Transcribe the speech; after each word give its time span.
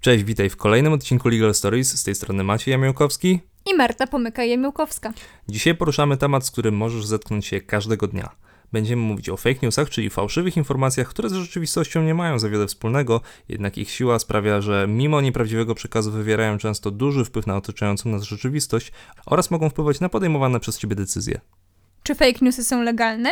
Cześć, 0.00 0.24
witaj 0.24 0.50
w 0.50 0.56
kolejnym 0.56 0.92
odcinku 0.92 1.28
Legal 1.28 1.54
Stories. 1.54 1.98
Z 1.98 2.04
tej 2.04 2.14
strony 2.14 2.44
Maciej 2.44 2.72
Jamiełkowski. 2.72 3.40
I 3.66 3.74
Marta 3.74 4.06
Pomyka-Jemiołkowska. 4.06 5.12
Dzisiaj 5.48 5.74
poruszamy 5.74 6.16
temat, 6.16 6.46
z 6.46 6.50
którym 6.50 6.76
możesz 6.76 7.06
zetknąć 7.06 7.46
się 7.46 7.60
każdego 7.60 8.06
dnia. 8.06 8.30
Będziemy 8.72 9.02
mówić 9.02 9.28
o 9.28 9.36
fake 9.36 9.58
newsach, 9.62 9.90
czyli 9.90 10.10
fałszywych 10.10 10.56
informacjach, 10.56 11.08
które 11.08 11.28
z 11.28 11.32
rzeczywistością 11.32 12.02
nie 12.02 12.14
mają 12.14 12.38
za 12.38 12.48
wiele 12.48 12.66
wspólnego, 12.66 13.20
jednak 13.48 13.78
ich 13.78 13.90
siła 13.90 14.18
sprawia, 14.18 14.60
że 14.60 14.86
mimo 14.88 15.20
nieprawdziwego 15.20 15.74
przekazu 15.74 16.12
wywierają 16.12 16.58
często 16.58 16.90
duży 16.90 17.24
wpływ 17.24 17.46
na 17.46 17.56
otaczającą 17.56 18.10
nas 18.10 18.22
rzeczywistość 18.22 18.92
oraz 19.26 19.50
mogą 19.50 19.70
wpływać 19.70 20.00
na 20.00 20.08
podejmowane 20.08 20.60
przez 20.60 20.78
ciebie 20.78 20.96
decyzje. 20.96 21.40
Czy 22.02 22.14
fake 22.14 22.38
newsy 22.42 22.64
są 22.64 22.82
legalne? 22.82 23.30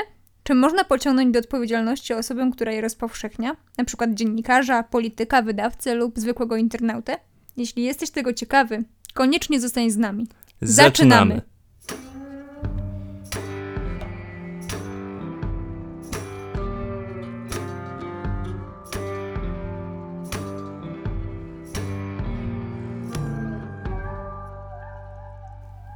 Czy 0.48 0.54
można 0.54 0.84
pociągnąć 0.84 1.32
do 1.32 1.38
odpowiedzialności 1.38 2.14
osobę, 2.14 2.50
która 2.52 2.72
je 2.72 2.80
rozpowszechnia, 2.80 3.56
na 3.78 3.84
przykład 3.84 4.14
dziennikarza, 4.14 4.82
polityka, 4.82 5.42
wydawcę 5.42 5.94
lub 5.94 6.18
zwykłego 6.18 6.56
internautę? 6.56 7.16
Jeśli 7.56 7.82
jesteś 7.82 8.10
tego 8.10 8.32
ciekawy, 8.32 8.84
koniecznie 9.14 9.60
zostań 9.60 9.90
z 9.90 9.96
nami. 9.96 10.26
Zaczynamy. 10.60 11.42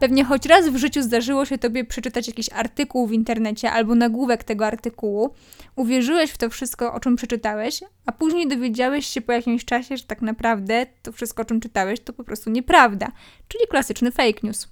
Pewnie 0.02 0.24
choć 0.24 0.47
raz 0.47 0.69
w 0.69 0.77
życiu 0.77 1.02
zdarzyło 1.02 1.45
się 1.45 1.59
tobie 1.59 1.84
przeczytać 1.84 2.29
jakiś 2.29 2.48
artykuł 2.52 3.06
w 3.06 3.12
internecie 3.12 3.73
albo 3.73 3.95
nagłówek 3.95 4.45
tego 4.45 4.66
artykułu, 4.66 5.34
uwierzyłeś 5.77 6.30
w 6.30 6.38
to 6.38 6.51
wszystko, 6.51 6.95
o 6.95 7.01
czym 7.01 7.16
przeczytałeś, 7.16 7.80
a 8.07 8.12
później 8.12 8.48
dowiedziałeś 8.48 9.07
się 9.07 9.20
po 9.20 9.33
jakimś 9.33 9.65
czasie, 9.65 9.96
że 9.96 10.05
tak 10.05 10.23
naprawdę 10.23 10.87
to 11.02 11.12
wszystko, 11.12 11.43
o 11.43 11.45
czym 11.45 11.60
czytałeś, 11.60 12.01
to 12.01 12.12
po 12.12 12.24
prostu 12.24 12.51
nieprawda, 12.51 13.12
czyli 13.48 13.66
klasyczny 13.70 14.10
fake 14.10 14.41
news. 14.43 14.68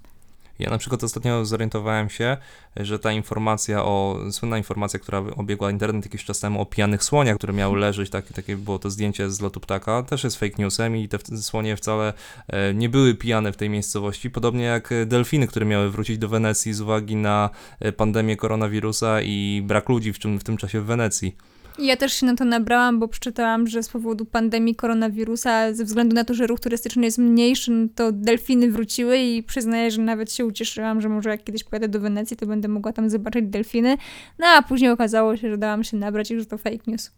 Ja 0.61 0.69
na 0.69 0.77
przykład 0.77 1.03
ostatnio 1.03 1.45
zorientowałem 1.45 2.09
się, 2.09 2.37
że 2.77 2.99
ta 2.99 3.11
informacja 3.11 3.83
o, 3.85 4.19
słynna 4.31 4.57
informacja, 4.57 4.99
która 4.99 5.19
obiegła 5.19 5.71
internet 5.71 6.05
jakiś 6.05 6.25
czas 6.25 6.39
temu 6.39 6.61
o 6.61 6.65
pijanych 6.65 7.03
słoniach, 7.03 7.37
które 7.37 7.53
miały 7.53 7.79
leżeć, 7.79 8.09
takie, 8.09 8.33
takie 8.33 8.57
było 8.57 8.79
to 8.79 8.89
zdjęcie 8.89 9.31
z 9.31 9.41
lotu 9.41 9.59
ptaka, 9.59 10.03
też 10.03 10.23
jest 10.23 10.39
fake 10.39 10.55
newsem 10.57 10.97
i 10.97 11.07
te 11.07 11.37
słonie 11.41 11.75
wcale 11.75 12.13
e, 12.47 12.73
nie 12.73 12.89
były 12.89 13.15
pijane 13.15 13.51
w 13.51 13.57
tej 13.57 13.69
miejscowości, 13.69 14.29
podobnie 14.29 14.63
jak 14.63 14.89
delfiny, 15.05 15.47
które 15.47 15.65
miały 15.65 15.91
wrócić 15.91 16.17
do 16.17 16.29
Wenecji 16.29 16.73
z 16.73 16.81
uwagi 16.81 17.15
na 17.15 17.49
e, 17.79 17.91
pandemię 17.91 18.35
koronawirusa 18.37 19.21
i 19.21 19.61
brak 19.65 19.89
ludzi 19.89 20.13
w, 20.13 20.19
czym, 20.19 20.39
w 20.39 20.43
tym 20.43 20.57
czasie 20.57 20.81
w 20.81 20.85
Wenecji. 20.85 21.35
Ja 21.79 21.97
też 21.97 22.13
się 22.13 22.25
na 22.25 22.35
to 22.35 22.45
nabrałam, 22.45 22.99
bo 22.99 23.07
przeczytałam, 23.07 23.67
że 23.67 23.83
z 23.83 23.89
powodu 23.89 24.25
pandemii 24.25 24.75
koronawirusa, 24.75 25.73
ze 25.73 25.85
względu 25.85 26.15
na 26.15 26.23
to, 26.23 26.33
że 26.33 26.47
ruch 26.47 26.59
turystyczny 26.59 27.05
jest 27.05 27.17
mniejszy, 27.17 27.71
no 27.71 27.87
to 27.95 28.11
delfiny 28.11 28.71
wróciły 28.71 29.17
i 29.17 29.43
przyznaję, 29.43 29.91
że 29.91 30.01
nawet 30.01 30.33
się 30.33 30.45
ucieszyłam, 30.45 31.01
że 31.01 31.09
może 31.09 31.29
jak 31.29 31.43
kiedyś 31.43 31.63
pojadę 31.63 31.87
do 31.87 31.99
Wenecji, 31.99 32.37
to 32.37 32.45
będę 32.45 32.67
mogła 32.67 32.93
tam 32.93 33.09
zobaczyć 33.09 33.45
delfiny. 33.47 33.97
No 34.39 34.47
a 34.47 34.61
później 34.61 34.91
okazało 34.91 35.37
się, 35.37 35.49
że 35.49 35.57
dałam 35.57 35.83
się 35.83 35.97
nabrać 35.97 36.31
i 36.31 36.39
że 36.39 36.45
to 36.45 36.57
fake 36.57 36.83
news. 36.87 37.11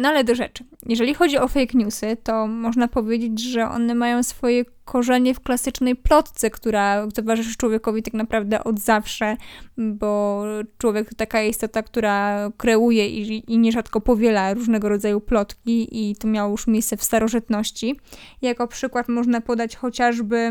No 0.00 0.08
ale 0.08 0.24
do 0.24 0.34
rzeczy. 0.34 0.64
Jeżeli 0.86 1.14
chodzi 1.14 1.38
o 1.38 1.48
fake 1.48 1.78
newsy, 1.78 2.16
to 2.22 2.46
można 2.46 2.88
powiedzieć, 2.88 3.42
że 3.42 3.68
one 3.68 3.94
mają 3.94 4.22
swoje 4.22 4.64
korzenie 4.84 5.34
w 5.34 5.40
klasycznej 5.40 5.96
plotce, 5.96 6.50
która 6.50 7.06
towarzyszy 7.14 7.56
człowiekowi 7.56 8.02
tak 8.02 8.14
naprawdę 8.14 8.64
od 8.64 8.78
zawsze, 8.78 9.36
bo 9.78 10.44
człowiek 10.78 11.08
to 11.08 11.14
taka 11.14 11.42
istota, 11.42 11.82
która 11.82 12.48
kreuje 12.56 13.08
i, 13.08 13.52
i 13.52 13.58
nierzadko 13.58 14.00
powiela 14.00 14.54
różnego 14.54 14.88
rodzaju 14.88 15.20
plotki 15.20 15.88
i 16.10 16.16
to 16.16 16.28
miało 16.28 16.50
już 16.50 16.66
miejsce 16.66 16.96
w 16.96 17.04
starożytności. 17.04 18.00
Jako 18.42 18.68
przykład 18.68 19.08
można 19.08 19.40
podać 19.40 19.76
chociażby 19.76 20.50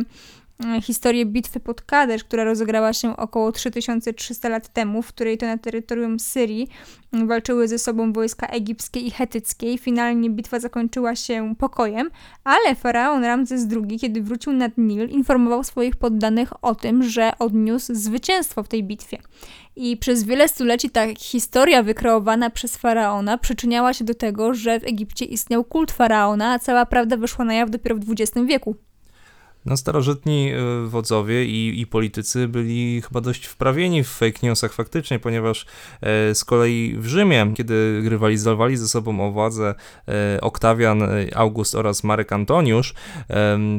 historię 0.82 1.26
bitwy 1.26 1.60
pod 1.60 1.82
Kadesz, 1.82 2.24
która 2.24 2.44
rozegrała 2.44 2.94
się 2.94 3.18
około 3.18 3.52
3300 3.52 4.50
lat 4.50 4.74
temu, 4.74 5.02
w 5.02 5.08
której 5.08 5.38
to 5.38 5.46
na 5.46 5.58
terytorium 5.58 6.20
Syrii 6.20 6.68
walczyły 7.14 7.68
ze 7.68 7.80
sobą 7.80 8.14
wojska 8.14 8.48
egipskie 8.48 9.00
i 9.00 9.12
hetyckie. 9.12 9.78
Finalnie 9.78 10.30
bitwa 10.30 10.60
zakończyła 10.60 11.16
się 11.16 11.56
pokojem, 11.58 12.10
ale 12.44 12.76
faraon 12.76 13.24
Ramzes 13.24 13.68
II, 13.72 14.00
kiedy 14.00 14.22
wrócił 14.22 14.54
nad 14.54 14.78
Nil, 14.78 15.10
informował 15.10 15.64
swoich 15.64 15.96
poddanych 15.96 16.64
o 16.64 16.76
tym, 16.76 17.04
że 17.04 17.32
odniósł 17.40 17.96
zwycięstwo 17.96 18.64
w 18.64 18.68
tej 18.68 18.84
bitwie. 18.84 19.18
I 19.76 19.98
przez 19.98 20.24
wiele 20.24 20.48
stuleci 20.48 20.90
ta 20.90 21.16
historia 21.18 21.84
wykreowana 21.84 22.50
przez 22.50 22.78
faraona 22.78 23.38
przyczyniała 23.38 23.94
się 23.94 24.06
do 24.06 24.14
tego, 24.14 24.54
że 24.54 24.80
w 24.80 24.84
Egipcie 24.84 25.26
istniał 25.26 25.64
kult 25.64 25.92
faraona, 25.92 26.54
a 26.54 26.60
cała 26.60 26.86
prawda 26.86 27.18
wyszła 27.18 27.46
na 27.46 27.54
jaw 27.54 27.70
dopiero 27.70 27.96
w 27.96 28.12
XX 28.12 28.48
wieku. 28.48 28.76
No, 29.66 29.78
starożytni 29.78 30.52
e, 30.52 30.88
wodzowie 30.88 31.46
i, 31.46 31.82
i 31.82 31.88
politycy 31.88 32.48
byli 32.48 33.02
chyba 33.02 33.22
dość 33.22 33.46
wprawieni 33.46 34.04
w 34.04 34.08
fake 34.08 34.40
newsach 34.44 34.74
faktycznie, 34.74 35.20
ponieważ 35.20 35.66
e, 36.02 36.36
z 36.36 36.46
kolei 36.46 36.96
w 36.98 37.08
Rzymie, 37.08 37.54
kiedy 37.56 38.02
rywalizowali 38.10 38.78
ze 38.78 38.88
sobą 38.88 39.28
o 39.28 39.32
władzę 39.32 39.76
e, 40.08 40.42
Oktawian, 40.42 41.04
August 41.36 41.76
oraz 41.76 42.04
Marek 42.04 42.34
Antoniusz, 42.34 42.94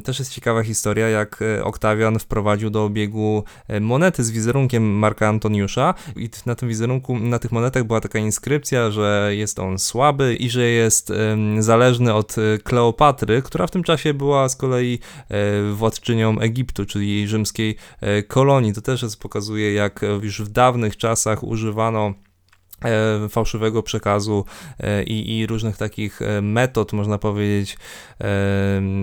też 0.04 0.18
jest 0.18 0.32
ciekawa 0.32 0.62
historia, 0.62 1.08
jak 1.08 1.40
Oktawian 1.62 2.18
wprowadził 2.18 2.70
do 2.70 2.84
obiegu 2.84 3.44
monety 3.80 4.24
z 4.24 4.30
wizerunkiem 4.30 4.98
Marka 4.98 5.28
Antoniusza 5.28 5.94
i 6.16 6.30
na 6.46 6.54
tym 6.54 6.68
wizerunku, 6.68 7.18
na 7.18 7.38
tych 7.38 7.52
monetach 7.52 7.84
była 7.84 8.00
taka 8.00 8.18
inskrypcja, 8.18 8.90
że 8.90 9.30
jest 9.30 9.58
on 9.58 9.78
słaby 9.78 10.34
i 10.34 10.50
że 10.50 10.62
jest 10.62 11.12
zależny 11.58 12.14
od 12.14 12.36
Kleopatry, 12.64 13.42
która 13.42 13.66
w 13.66 13.70
tym 13.70 13.82
czasie 13.82 14.14
była 14.14 14.48
z 14.48 14.56
kolei 14.56 14.98
władczynią 15.70 16.38
Egiptu, 16.38 16.86
czyli 16.86 17.08
jej 17.08 17.28
rzymskiej 17.28 17.76
e, 18.00 18.22
kolonii. 18.22 18.72
To 18.72 18.80
też 18.80 19.02
jest, 19.02 19.20
pokazuje, 19.20 19.74
jak 19.74 20.00
już 20.22 20.42
w 20.42 20.48
dawnych 20.48 20.96
czasach 20.96 21.44
używano 21.44 22.14
e, 22.84 23.28
fałszywego 23.28 23.82
przekazu 23.82 24.44
e, 24.80 25.02
i, 25.04 25.38
i, 25.38 25.46
różnych 25.46 25.76
takich 25.76 26.20
metod, 26.42 26.92
można 26.92 27.18
powiedzieć, 27.18 27.78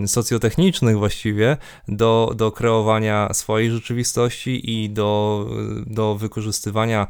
socjotechnicznych 0.05 0.97
właściwie 0.97 1.57
do, 1.87 2.33
do 2.35 2.51
kreowania 2.51 3.33
swojej 3.33 3.71
rzeczywistości 3.71 4.71
i 4.83 4.89
do, 4.89 5.45
do 5.85 6.15
wykorzystywania 6.15 7.07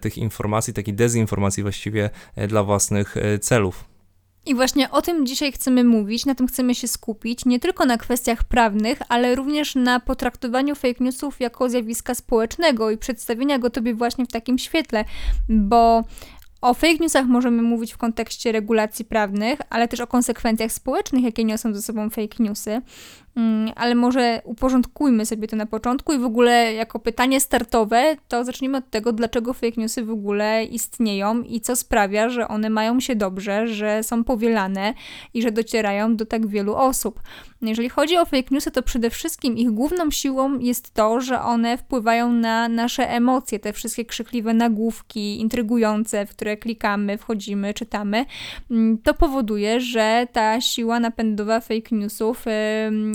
tych 0.00 0.18
informacji, 0.18 0.74
takiej 0.74 0.94
dezinformacji 0.94 1.62
właściwie 1.62 2.10
dla 2.48 2.62
własnych 2.62 3.16
celów. 3.40 3.89
I 4.46 4.54
właśnie 4.54 4.90
o 4.90 5.02
tym 5.02 5.26
dzisiaj 5.26 5.52
chcemy 5.52 5.84
mówić, 5.84 6.26
na 6.26 6.34
tym 6.34 6.46
chcemy 6.46 6.74
się 6.74 6.88
skupić, 6.88 7.44
nie 7.44 7.60
tylko 7.60 7.84
na 7.84 7.98
kwestiach 7.98 8.44
prawnych, 8.44 8.98
ale 9.08 9.34
również 9.34 9.74
na 9.74 10.00
potraktowaniu 10.00 10.74
fake 10.74 11.04
newsów 11.04 11.40
jako 11.40 11.68
zjawiska 11.68 12.14
społecznego 12.14 12.90
i 12.90 12.98
przedstawienia 12.98 13.58
go 13.58 13.70
tobie 13.70 13.94
właśnie 13.94 14.24
w 14.24 14.32
takim 14.32 14.58
świetle, 14.58 15.04
bo 15.48 16.04
o 16.60 16.74
fake 16.74 16.98
newsach 17.00 17.26
możemy 17.26 17.62
mówić 17.62 17.92
w 17.92 17.98
kontekście 17.98 18.52
regulacji 18.52 19.04
prawnych, 19.04 19.60
ale 19.70 19.88
też 19.88 20.00
o 20.00 20.06
konsekwencjach 20.06 20.72
społecznych, 20.72 21.24
jakie 21.24 21.44
niosą 21.44 21.74
ze 21.74 21.82
sobą 21.82 22.10
fake 22.10 22.36
newsy. 22.38 22.82
Mm, 23.36 23.72
ale 23.76 23.94
może 23.94 24.42
uporządkujmy 24.44 25.26
sobie 25.26 25.48
to 25.48 25.56
na 25.56 25.66
początku 25.66 26.12
i 26.12 26.18
w 26.18 26.24
ogóle 26.24 26.74
jako 26.74 26.98
pytanie 26.98 27.40
startowe, 27.40 28.16
to 28.28 28.44
zacznijmy 28.44 28.78
od 28.78 28.90
tego, 28.90 29.12
dlaczego 29.12 29.52
fake 29.52 29.80
newsy 29.80 30.04
w 30.04 30.10
ogóle 30.10 30.64
istnieją 30.64 31.42
i 31.42 31.60
co 31.60 31.76
sprawia, 31.76 32.28
że 32.28 32.48
one 32.48 32.70
mają 32.70 33.00
się 33.00 33.16
dobrze, 33.16 33.68
że 33.68 34.02
są 34.02 34.24
powielane 34.24 34.94
i 35.34 35.42
że 35.42 35.52
docierają 35.52 36.16
do 36.16 36.26
tak 36.26 36.46
wielu 36.46 36.74
osób. 36.74 37.20
Jeżeli 37.62 37.88
chodzi 37.88 38.16
o 38.16 38.24
fake 38.24 38.48
newsy, 38.50 38.70
to 38.70 38.82
przede 38.82 39.10
wszystkim 39.10 39.56
ich 39.58 39.70
główną 39.70 40.10
siłą 40.10 40.58
jest 40.58 40.94
to, 40.94 41.20
że 41.20 41.42
one 41.42 41.78
wpływają 41.78 42.32
na 42.32 42.68
nasze 42.68 43.10
emocje, 43.10 43.58
te 43.58 43.72
wszystkie 43.72 44.04
krzykliwe 44.04 44.54
nagłówki, 44.54 45.40
intrygujące, 45.40 46.26
w 46.26 46.30
które 46.30 46.56
klikamy, 46.56 47.18
wchodzimy, 47.18 47.74
czytamy. 47.74 48.24
Mm, 48.70 48.98
to 48.98 49.14
powoduje, 49.14 49.80
że 49.80 50.26
ta 50.32 50.60
siła 50.60 51.00
napędowa 51.00 51.60
fake 51.60 51.96
newsów 51.96 52.44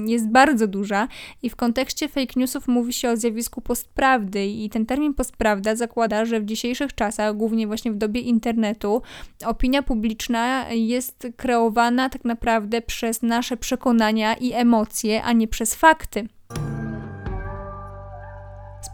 jest 0.10 0.30
bardzo 0.30 0.68
duża 0.68 1.07
i 1.44 1.50
w 1.50 1.56
kontekście 1.56 2.07
fake 2.07 2.34
newsów 2.36 2.68
mówi 2.68 2.94
się 2.94 3.10
o 3.10 3.18
zjawisku 3.18 3.62
postprawdy 3.62 4.46
i 4.46 4.69
ten 4.69 4.86
termin 4.86 5.13
postprawda 5.13 5.75
zakłada, 5.75 6.25
że 6.25 6.40
w 6.40 6.46
dzisiejszych 6.46 6.96
czasach, 6.96 7.36
głównie 7.36 7.68
właśnie 7.68 7.92
w 7.92 7.98
dobie 7.98 8.22
internetu, 8.22 9.02
opinia 9.46 9.84
publiczna 9.84 10.66
jest 10.69 11.28
kreowana 11.38 12.10
tak 12.10 12.25
naprawdę 12.25 12.81
przez 12.81 13.22
nasze 13.22 13.57
przekonania 13.57 14.34
i 14.34 14.54
emocje, 14.54 15.24
a 15.24 15.34
nie 15.34 15.48
przez 15.48 15.75
fakty 15.75 16.28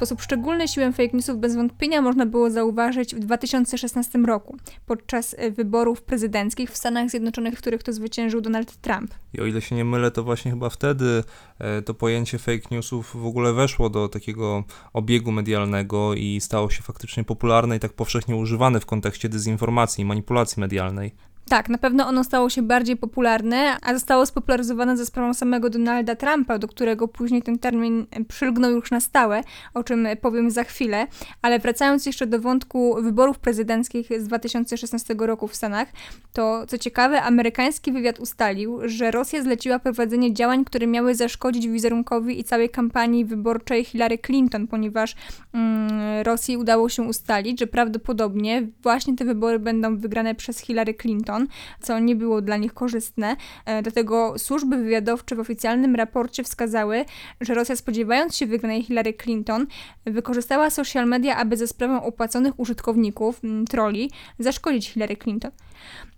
sposób 0.01 0.21
szczególny 0.21 0.67
siłę 0.67 0.91
fake 0.91 1.09
newsów 1.13 1.37
bez 1.37 1.55
wątpienia 1.55 2.01
można 2.01 2.25
było 2.25 2.49
zauważyć 2.49 3.15
w 3.15 3.19
2016 3.19 4.19
roku, 4.19 4.57
podczas 4.85 5.35
e, 5.37 5.51
wyborów 5.51 6.01
prezydenckich 6.01 6.71
w 6.71 6.77
Stanach 6.77 7.09
Zjednoczonych, 7.09 7.53
w 7.53 7.57
których 7.57 7.83
to 7.83 7.93
zwyciężył 7.93 8.41
Donald 8.41 8.75
Trump. 8.75 9.13
I 9.33 9.41
o 9.41 9.45
ile 9.45 9.61
się 9.61 9.75
nie 9.75 9.85
mylę, 9.85 10.11
to 10.11 10.23
właśnie 10.23 10.51
chyba 10.51 10.69
wtedy 10.69 11.23
e, 11.59 11.81
to 11.81 11.93
pojęcie 11.93 12.39
fake 12.39 12.67
newsów 12.71 13.21
w 13.21 13.25
ogóle 13.25 13.53
weszło 13.53 13.89
do 13.89 14.09
takiego 14.09 14.63
obiegu 14.93 15.31
medialnego 15.31 16.13
i 16.13 16.41
stało 16.41 16.69
się 16.69 16.81
faktycznie 16.81 17.23
popularne 17.23 17.75
i 17.75 17.79
tak 17.79 17.93
powszechnie 17.93 18.35
używane 18.35 18.79
w 18.79 18.85
kontekście 18.85 19.29
dezinformacji 19.29 20.01
i 20.01 20.05
manipulacji 20.05 20.59
medialnej. 20.59 21.15
Tak, 21.49 21.69
na 21.69 21.77
pewno 21.77 22.07
ono 22.07 22.23
stało 22.23 22.49
się 22.49 22.61
bardziej 22.61 22.97
popularne, 22.97 23.77
a 23.81 23.93
zostało 23.93 24.25
spopularyzowane 24.25 24.97
ze 24.97 25.05
sprawą 25.05 25.33
samego 25.33 25.69
Donalda 25.69 26.15
Trumpa, 26.15 26.57
do 26.57 26.67
którego 26.67 27.07
później 27.07 27.41
ten 27.41 27.59
termin 27.59 28.05
przylgnął 28.27 28.71
już 28.71 28.91
na 28.91 28.99
stałe, 28.99 29.41
o 29.73 29.83
czym 29.83 30.07
powiem 30.21 30.51
za 30.51 30.63
chwilę. 30.63 31.07
Ale 31.41 31.59
wracając 31.59 32.05
jeszcze 32.05 32.27
do 32.27 32.39
wątku 32.39 32.95
wyborów 33.01 33.39
prezydenckich 33.39 34.21
z 34.21 34.27
2016 34.27 35.15
roku 35.19 35.47
w 35.47 35.55
Stanach, 35.55 35.87
to 36.33 36.65
co 36.67 36.77
ciekawe, 36.77 37.21
amerykański 37.21 37.91
wywiad 37.91 38.19
ustalił, 38.19 38.79
że 38.85 39.11
Rosja 39.11 39.43
zleciła 39.43 39.79
prowadzenie 39.79 40.33
działań, 40.33 40.65
które 40.65 40.87
miały 40.87 41.15
zaszkodzić 41.15 41.67
wizerunkowi 41.67 42.39
i 42.39 42.43
całej 42.43 42.69
kampanii 42.69 43.25
wyborczej 43.25 43.83
Hillary 43.83 44.17
Clinton, 44.17 44.67
ponieważ 44.67 45.15
mm, 45.53 45.91
Rosji 46.23 46.57
udało 46.57 46.89
się 46.89 47.03
ustalić, 47.03 47.59
że 47.59 47.67
prawdopodobnie 47.67 48.67
właśnie 48.83 49.15
te 49.15 49.25
wybory 49.25 49.59
będą 49.59 49.97
wygrane 49.97 50.35
przez 50.35 50.59
Hillary 50.59 50.93
Clinton, 50.93 51.40
co 51.81 51.99
nie 51.99 52.15
było 52.15 52.41
dla 52.41 52.57
nich 52.57 52.73
korzystne. 52.73 53.35
E, 53.65 53.81
dlatego 53.81 54.33
służby 54.37 54.77
wywiadowcze 54.77 55.35
w 55.35 55.39
oficjalnym 55.39 55.95
raporcie 55.95 56.43
wskazały, 56.43 57.05
że 57.41 57.53
Rosja 57.53 57.75
spodziewając 57.75 58.35
się 58.35 58.45
wygranej 58.45 58.83
Hillary 58.83 59.13
Clinton, 59.13 59.67
wykorzystała 60.05 60.69
social 60.69 61.07
media, 61.07 61.37
aby 61.37 61.57
ze 61.57 61.67
sprawą 61.67 62.03
opłaconych 62.03 62.59
użytkowników, 62.59 63.43
mm, 63.43 63.65
troli, 63.65 64.11
zaszkodzić 64.39 64.89
Hillary 64.89 65.17
Clinton. 65.17 65.51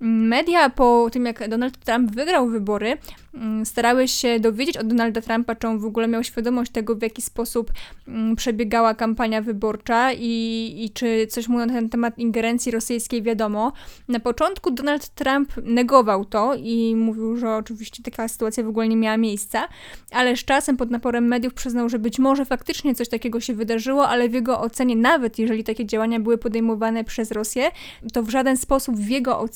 Media 0.05 0.69
po 0.69 1.09
tym, 1.11 1.25
jak 1.25 1.49
Donald 1.49 1.77
Trump 1.77 2.11
wygrał 2.11 2.47
wybory, 2.47 2.97
mm, 3.33 3.65
starały 3.65 4.07
się 4.07 4.39
dowiedzieć 4.39 4.77
od 4.77 4.87
Donalda 4.87 5.21
Trumpa, 5.21 5.55
czy 5.55 5.67
on 5.67 5.79
w 5.79 5.85
ogóle 5.85 6.07
miał 6.07 6.23
świadomość 6.23 6.71
tego, 6.71 6.95
w 6.95 7.01
jaki 7.01 7.21
sposób 7.21 7.71
mm, 8.07 8.35
przebiegała 8.35 8.93
kampania 8.93 9.41
wyborcza 9.41 10.13
i, 10.13 10.73
i 10.77 10.89
czy 10.93 11.27
coś 11.27 11.47
mu 11.47 11.57
na 11.57 11.67
ten 11.67 11.89
temat 11.89 12.19
ingerencji 12.19 12.71
rosyjskiej 12.71 13.21
wiadomo. 13.21 13.73
Na 14.07 14.19
początku 14.19 14.71
Donald 14.71 15.09
Trump 15.09 15.51
negował 15.63 16.25
to 16.25 16.55
i 16.55 16.95
mówił, 16.95 17.37
że 17.37 17.55
oczywiście 17.55 18.03
taka 18.03 18.27
sytuacja 18.27 18.63
w 18.63 18.67
ogóle 18.67 18.87
nie 18.87 18.97
miała 18.97 19.17
miejsca, 19.17 19.67
ale 20.11 20.37
z 20.37 20.45
czasem 20.45 20.77
pod 20.77 20.91
naporem 20.91 21.27
mediów 21.27 21.53
przyznał, 21.53 21.89
że 21.89 21.99
być 21.99 22.19
może 22.19 22.45
faktycznie 22.45 22.95
coś 22.95 23.09
takiego 23.09 23.39
się 23.39 23.53
wydarzyło, 23.53 24.07
ale 24.07 24.29
w 24.29 24.33
jego 24.33 24.59
ocenie, 24.59 24.95
nawet 24.95 25.39
jeżeli 25.39 25.63
takie 25.63 25.85
działania 25.85 26.19
były 26.19 26.37
podejmowane 26.37 27.03
przez 27.03 27.31
Rosję, 27.31 27.71
to 28.13 28.23
w 28.23 28.29
żaden 28.29 28.57
sposób 28.57 28.95
w 28.95 29.09
jego 29.09 29.39
ocenie 29.39 29.52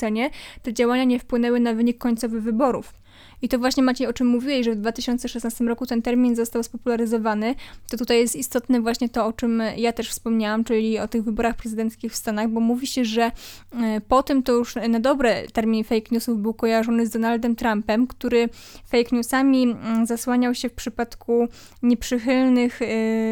te 0.62 0.74
działania 0.74 1.04
nie 1.04 1.20
wpłynęły 1.20 1.60
na 1.60 1.74
wynik 1.74 1.98
końcowy 1.98 2.42
wyborów. 2.42 2.94
I 3.42 3.50
to 3.50 3.60
właśnie 3.60 3.84
Maciej, 3.84 4.08
o 4.08 4.14
czym 4.14 4.28
mówiłeś, 4.28 4.66
że 4.66 4.72
w 4.72 4.76
2016 4.76 5.64
roku 5.64 5.86
ten 5.86 6.02
termin 6.02 6.36
został 6.36 6.64
spopularyzowany, 6.64 7.56
to 7.90 7.98
tutaj 7.98 8.20
jest 8.20 8.36
istotne 8.36 8.82
właśnie 8.82 9.10
to, 9.10 9.26
o 9.26 9.34
czym 9.34 9.64
ja 9.78 9.94
też 9.94 10.10
wspomniałam, 10.10 10.64
czyli 10.64 11.00
o 11.00 11.08
tych 11.08 11.24
wyborach 11.24 11.56
prezydenckich 11.56 12.12
w 12.12 12.16
Stanach, 12.16 12.50
bo 12.50 12.60
mówi 12.60 12.88
się, 12.88 13.06
że 13.06 13.22
e, 13.24 14.02
po 14.08 14.24
tym 14.24 14.44
to 14.44 14.52
już 14.52 14.76
na 14.90 15.00
dobre 15.00 15.48
termin 15.54 15.84
fake 15.84 16.08
newsów 16.12 16.42
był 16.42 16.54
kojarzony 16.54 17.08
z 17.08 17.10
Donaldem 17.10 17.56
Trumpem, 17.56 18.08
który 18.08 18.50
fake 18.88 19.16
newsami 19.16 19.76
zasłaniał 20.04 20.56
się 20.56 20.70
w 20.70 20.74
przypadku 20.74 21.48
nieprzychylnych 21.84 22.82
e, 22.82 22.86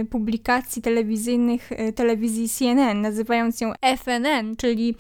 publikacji 0.09 0.81
telewizyjnych 0.81 1.71
e, 1.71 1.93
telewizji 1.93 2.49
CNN, 2.49 3.01
nazywając 3.01 3.61
ją 3.61 3.73
FNN, 3.97 4.55
czyli 4.57 4.95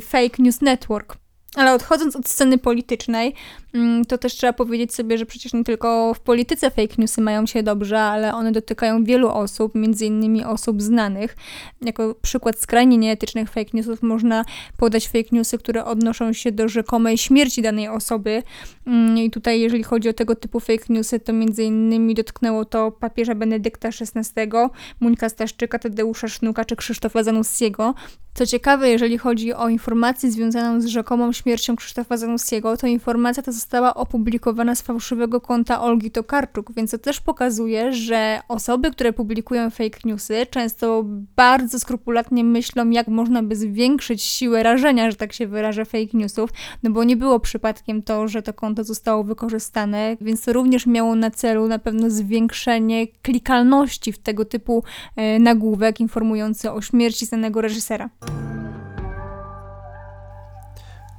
Fake 0.00 0.42
News 0.42 0.60
Network. 0.60 1.27
Ale 1.58 1.74
odchodząc 1.74 2.16
od 2.16 2.28
sceny 2.28 2.58
politycznej, 2.58 3.34
mm, 3.74 4.04
to 4.04 4.18
też 4.18 4.34
trzeba 4.34 4.52
powiedzieć 4.52 4.94
sobie, 4.94 5.18
że 5.18 5.26
przecież 5.26 5.52
nie 5.52 5.64
tylko 5.64 6.14
w 6.14 6.20
polityce 6.20 6.70
fake 6.70 6.94
newsy 6.98 7.20
mają 7.20 7.46
się 7.46 7.62
dobrze, 7.62 8.00
ale 8.00 8.34
one 8.34 8.52
dotykają 8.52 9.04
wielu 9.04 9.28
osób, 9.28 9.74
między 9.74 10.06
innymi 10.06 10.44
osób 10.44 10.82
znanych. 10.82 11.36
Jako 11.82 12.14
przykład 12.22 12.58
skrajnie 12.58 12.98
nieetycznych 12.98 13.50
fake 13.50 13.70
newsów 13.74 14.02
można 14.02 14.44
podać 14.76 15.08
fake 15.08 15.28
newsy, 15.32 15.58
które 15.58 15.84
odnoszą 15.84 16.32
się 16.32 16.52
do 16.52 16.68
rzekomej 16.68 17.18
śmierci 17.18 17.62
danej 17.62 17.88
osoby. 17.88 18.42
Mm, 18.86 19.18
I 19.18 19.30
tutaj, 19.30 19.60
jeżeli 19.60 19.82
chodzi 19.82 20.08
o 20.08 20.12
tego 20.12 20.34
typu 20.34 20.60
fake 20.60 20.84
newsy, 20.88 21.20
to 21.20 21.32
między 21.32 21.64
innymi 21.64 22.14
dotknęło 22.14 22.64
to 22.64 22.90
papieża 22.90 23.34
Benedykta 23.34 23.88
XVI, 23.88 24.52
Muńka 25.00 25.28
Staszczyka, 25.28 25.78
Tadeusza 25.78 26.28
Sznuka 26.28 26.64
czy 26.64 26.76
Krzysztofa 26.76 27.22
Zanussiego. 27.22 27.94
Co 28.38 28.46
ciekawe, 28.46 28.88
jeżeli 28.90 29.18
chodzi 29.18 29.54
o 29.54 29.68
informację 29.68 30.30
związaną 30.30 30.80
z 30.80 30.86
rzekomą 30.86 31.32
śmiercią 31.32 31.76
Krzysztofa 31.76 32.16
Zanussiego, 32.16 32.76
to 32.76 32.86
informacja 32.86 33.42
ta 33.42 33.52
została 33.52 33.94
opublikowana 33.94 34.74
z 34.74 34.82
fałszywego 34.82 35.40
konta 35.40 35.80
Olgi 35.82 36.10
Tokarczuk, 36.10 36.72
więc 36.74 36.90
to 36.90 36.98
też 36.98 37.20
pokazuje, 37.20 37.92
że 37.92 38.40
osoby, 38.48 38.90
które 38.90 39.12
publikują 39.12 39.70
fake 39.70 39.98
newsy, 40.04 40.46
często 40.50 41.04
bardzo 41.36 41.78
skrupulatnie 41.78 42.44
myślą, 42.44 42.90
jak 42.90 43.08
można 43.08 43.42
by 43.42 43.56
zwiększyć 43.56 44.22
siłę 44.22 44.62
rażenia, 44.62 45.10
że 45.10 45.16
tak 45.16 45.32
się 45.32 45.46
wyrażę, 45.46 45.84
fake 45.84 46.10
newsów, 46.14 46.50
no 46.82 46.90
bo 46.90 47.04
nie 47.04 47.16
było 47.16 47.40
przypadkiem 47.40 48.02
to, 48.02 48.28
że 48.28 48.42
to 48.42 48.52
konto 48.52 48.84
zostało 48.84 49.24
wykorzystane, 49.24 50.16
więc 50.20 50.42
to 50.42 50.52
również 50.52 50.86
miało 50.86 51.14
na 51.14 51.30
celu 51.30 51.68
na 51.68 51.78
pewno 51.78 52.10
zwiększenie 52.10 53.06
klikalności 53.06 54.12
w 54.12 54.18
tego 54.18 54.44
typu 54.44 54.84
e, 55.16 55.38
nagłówek 55.38 56.00
informujący 56.00 56.72
o 56.72 56.82
śmierci 56.82 57.26
znanego 57.26 57.60
reżysera. 57.60 58.10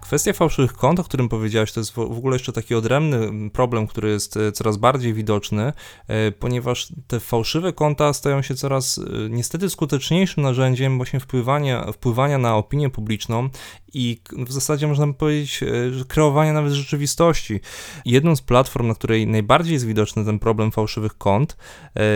Kwestia 0.10 0.34
fałszywych 0.34 0.74
kont, 0.74 1.00
o 1.00 1.04
którym 1.04 1.30
powiedziałeś, 1.30 1.72
to 1.72 1.80
jest 1.80 1.92
w 1.92 2.00
ogóle 2.00 2.36
jeszcze 2.36 2.54
taki 2.54 2.76
odrębny 2.76 3.50
problem, 3.50 3.88
który 3.88 4.10
jest 4.10 4.38
e, 4.38 4.52
coraz 4.52 4.78
bardziej 4.78 5.14
widoczny, 5.14 5.74
e, 6.08 6.32
ponieważ 6.32 6.88
te 7.08 7.20
fałszywe 7.20 7.74
konta 7.74 8.14
stają 8.14 8.42
się 8.42 8.56
coraz 8.56 8.98
e, 8.98 9.02
niestety 9.30 9.70
skuteczniejszym 9.70 10.44
narzędziem 10.44 10.98
właśnie 10.98 11.20
wpływania, 11.20 11.92
wpływania 11.92 12.38
na 12.38 12.56
opinię 12.56 12.90
publiczną 12.90 13.50
i 13.94 14.22
w 14.32 14.52
zasadzie 14.52 14.88
można 14.88 15.14
powiedzieć, 15.14 15.60
że 15.92 16.06
kreowania 16.06 16.54
nawet 16.54 16.74
rzeczywistości. 16.74 17.60
Jedną 18.06 18.36
z 18.36 18.42
platform, 18.42 18.88
na 18.88 18.96
której 18.96 19.28
najbardziej 19.28 19.74
jest 19.74 19.86
widoczny 19.86 20.26
ten 20.26 20.40
problem 20.40 20.72
fałszywych 20.72 21.18
kont, 21.18 21.58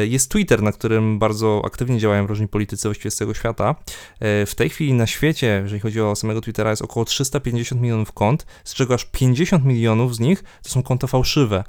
jest 0.07 0.31
Twitter, 0.31 0.61
na 0.61 0.71
którym 0.71 1.19
bardzo 1.19 1.61
aktywnie 1.65 1.99
działają 1.99 2.27
różni 2.27 2.47
politycy 2.47 2.87
właściwie 2.87 3.11
z 3.11 3.15
całego 3.15 3.33
świata. 3.33 3.75
W 4.21 4.51
tej 4.55 4.69
chwili 4.69 4.93
na 4.93 5.07
świecie, 5.07 5.59
jeżeli 5.63 5.81
chodzi 5.81 6.01
o 6.01 6.15
samego 6.15 6.41
Twittera, 6.41 6.69
jest 6.69 6.81
około 6.81 7.05
350 7.05 7.81
milionów 7.81 8.11
kont, 8.11 8.45
z 8.63 8.73
czego 8.73 8.93
aż 8.93 9.05
50 9.05 9.65
milionów 9.65 10.15
z 10.15 10.19
nich 10.19 10.43
to 10.63 10.69
są 10.69 10.83
konta 10.83 11.07
fałszywe. 11.07 11.63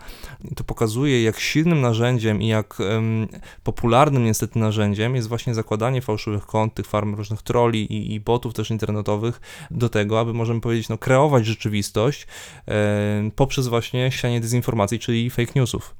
I 0.44 0.54
to 0.54 0.64
pokazuje, 0.64 1.22
jak 1.22 1.40
silnym 1.40 1.80
narzędziem 1.80 2.42
i 2.42 2.46
jak 2.46 2.80
um, 2.80 3.28
popularnym 3.62 4.24
niestety 4.24 4.58
narzędziem 4.58 5.14
jest 5.14 5.28
właśnie 5.28 5.54
zakładanie 5.54 6.02
fałszywych 6.02 6.46
kont, 6.46 6.74
tych 6.74 6.86
farm 6.86 7.14
różnych 7.14 7.42
troli 7.42 7.92
i, 7.92 8.14
i 8.14 8.20
botów 8.20 8.54
też 8.54 8.70
internetowych 8.70 9.40
do 9.70 9.88
tego, 9.94 10.20
aby 10.20 10.34
możemy 10.34 10.60
powiedzieć, 10.60 10.88
no, 10.88 10.98
kreować 10.98 11.46
rzeczywistość 11.46 12.26
um, 12.66 13.30
poprzez 13.30 13.68
właśnie 13.68 14.12
sianie 14.12 14.40
dezinformacji, 14.40 14.98
czyli 14.98 15.30
fake 15.30 15.52
newsów. 15.56 15.94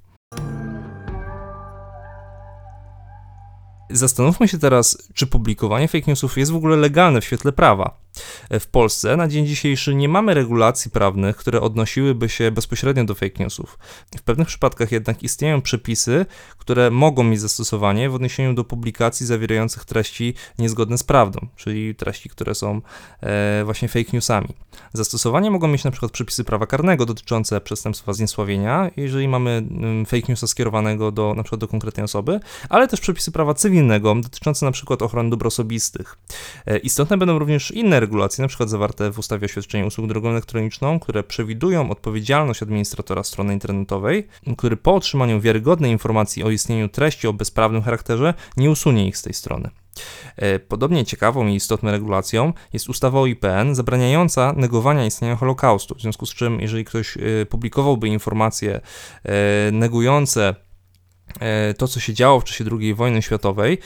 Zastanówmy 3.91 4.48
się 4.48 4.58
teraz, 4.58 5.08
czy 5.15 5.27
publikowanie 5.27 5.89
fake 5.89 6.05
newsów 6.06 6.39
jest 6.39 6.53
w 6.53 6.56
ogóle 6.56 6.77
legalne 6.77 7.20
w 7.20 7.24
świetle 7.24 7.53
prawa. 7.53 8.04
W 8.61 8.67
Polsce 8.67 9.17
na 9.17 9.29
dzień 9.29 9.47
dzisiejszy 9.47 9.94
nie 9.94 10.09
mamy 10.09 10.35
regulacji 10.35 10.91
prawnych, 10.91 11.37
które 11.37 11.61
odnosiłyby 11.61 12.29
się 12.29 12.51
bezpośrednio 12.51 13.05
do 13.05 13.15
fake 13.15 13.39
newsów. 13.39 13.79
W 14.19 14.23
pewnych 14.23 14.49
przypadkach 14.49 14.93
jednak 14.93 15.23
istnieją 15.23 15.63
przepisy, 15.63 16.27
które 16.59 16.91
mogą 16.91 17.25
mieć 17.25 17.41
zastosowanie 17.41 18.11
w 18.11 18.15
odniesieniu 18.15 18.55
do 18.55 18.65
publikacji 18.65 19.27
zawierających 19.27 19.85
treści 19.85 20.35
niezgodne 20.59 20.99
z 20.99 21.05
prawdą, 21.05 21.47
czyli 21.56 21.94
treści, 21.94 22.29
które 22.29 22.55
są 22.55 22.81
e, 23.21 23.63
właśnie 23.65 23.89
fake 23.89 24.11
newsami. 24.13 24.49
Zastosowanie 24.93 25.51
mogą 25.51 25.69
mieć 25.69 25.85
przykład 25.91 26.13
przepisy 26.13 26.44
prawa 26.44 26.67
karnego 26.67 27.06
dotyczące 27.06 27.61
przestępstwa 27.61 28.13
zniesławienia, 28.13 28.91
jeżeli 28.97 29.29
mamy 29.29 29.51
mm, 29.51 30.06
fake 30.06 30.27
newsa 30.29 30.47
skierowanego 30.47 31.13
do, 31.13 31.35
przykład 31.43 31.61
do 31.61 31.69
konkretnej 31.69 32.05
osoby, 32.05 32.41
ale 32.69 32.89
też 32.89 33.01
przepisy 33.01 33.33
prawa 33.33 33.55
cywilnego 33.55 34.15
dotyczące 34.15 34.67
przykład 34.73 35.03
ochrony 35.03 35.31
dóbr 35.31 35.47
osobistych. 35.47 36.19
E, 36.67 36.79
istotne 36.79 37.17
będą 37.17 37.39
również 37.39 37.71
inne 37.71 38.01
regulacje, 38.05 38.43
na 38.43 38.49
przykład 38.49 38.70
zawarte 38.70 39.11
w 39.11 39.19
ustawie 39.19 39.44
o 39.44 39.49
świadczeniu 39.49 39.87
usług 39.87 40.06
drogą 40.06 40.31
elektroniczną, 40.31 41.01
które 41.01 41.23
przewidują 41.23 41.91
odpowiedzialność 41.91 42.63
administratora 42.63 43.23
strony 43.23 43.53
internetowej, 43.53 44.29
który 44.56 44.77
po 44.77 44.94
otrzymaniu 44.94 45.41
wiarygodnej 45.41 45.93
informacji 45.93 46.44
o 46.44 46.51
istnieniu 46.51 46.89
treści 46.89 47.29
o 47.29 47.32
bezprawnym 47.32 47.82
charakterze 47.82 48.34
nie 48.56 48.70
usunie 48.70 49.08
ich 49.08 49.17
z 49.17 49.23
tej 49.23 49.34
strony. 49.34 49.70
E, 50.37 50.58
podobnie 50.58 51.05
ciekawą 51.05 51.46
i 51.46 51.55
istotną 51.55 51.91
regulacją 51.91 52.53
jest 52.73 52.89
ustawa 52.89 53.20
o 53.20 53.27
IPN 53.27 53.75
zabraniająca 53.75 54.53
negowania 54.56 55.06
istnienia 55.06 55.37
Holokaustu, 55.37 55.94
w 55.94 56.01
związku 56.01 56.27
z 56.27 56.34
czym 56.34 56.61
jeżeli 56.61 56.84
ktoś 56.84 57.17
e, 57.17 57.46
publikowałby 57.46 58.08
informacje 58.08 58.81
e, 59.25 59.70
negujące 59.73 60.55
to, 61.79 61.88
co 61.88 62.00
się 62.00 62.14
działo 62.14 62.41
w 62.41 62.44
czasie 62.44 62.64
II 62.81 62.94
wojny 62.94 63.22
światowej, 63.22 63.79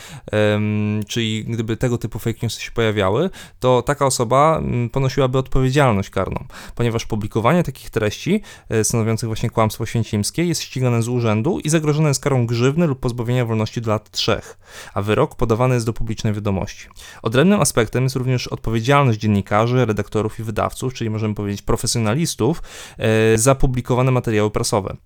czyli 1.08 1.44
gdyby 1.44 1.76
tego 1.76 1.98
typu 1.98 2.18
fake 2.18 2.38
newsy 2.42 2.60
się 2.60 2.70
pojawiały, 2.70 3.30
to 3.60 3.82
taka 3.82 4.06
osoba 4.06 4.58
mm, 4.58 4.90
ponosiłaby 4.90 5.38
odpowiedzialność 5.38 6.10
karną, 6.10 6.44
ponieważ 6.74 7.06
publikowanie 7.06 7.62
takich 7.62 7.90
treści 7.90 8.42
e, 8.68 8.84
stanowiących 8.84 9.26
właśnie 9.26 9.50
kłamstwo 9.50 9.86
święcimskie 9.86 10.44
jest 10.44 10.62
ścigane 10.62 11.02
z 11.02 11.08
urzędu 11.08 11.58
i 11.58 11.68
zagrożone 11.68 12.08
jest 12.08 12.22
karą 12.22 12.46
grzywny 12.46 12.86
lub 12.86 13.00
pozbawienia 13.00 13.44
wolności 13.44 13.80
do 13.80 13.90
lat 13.90 14.10
trzech, 14.10 14.58
a 14.94 15.02
wyrok 15.02 15.34
podawany 15.34 15.74
jest 15.74 15.86
do 15.86 15.92
publicznej 15.92 16.32
wiadomości. 16.32 16.88
Odrębnym 17.22 17.60
aspektem 17.60 18.04
jest 18.04 18.16
również 18.16 18.48
odpowiedzialność 18.48 19.18
dziennikarzy, 19.18 19.86
redaktorów 19.86 20.40
i 20.40 20.42
wydawców, 20.42 20.94
czyli 20.94 21.10
możemy 21.10 21.34
powiedzieć 21.34 21.62
profesjonalistów, 21.62 22.62
e, 22.98 23.38
za 23.38 23.54
publikowane 23.54 24.10
materiały 24.10 24.50
prasowe. 24.50 24.96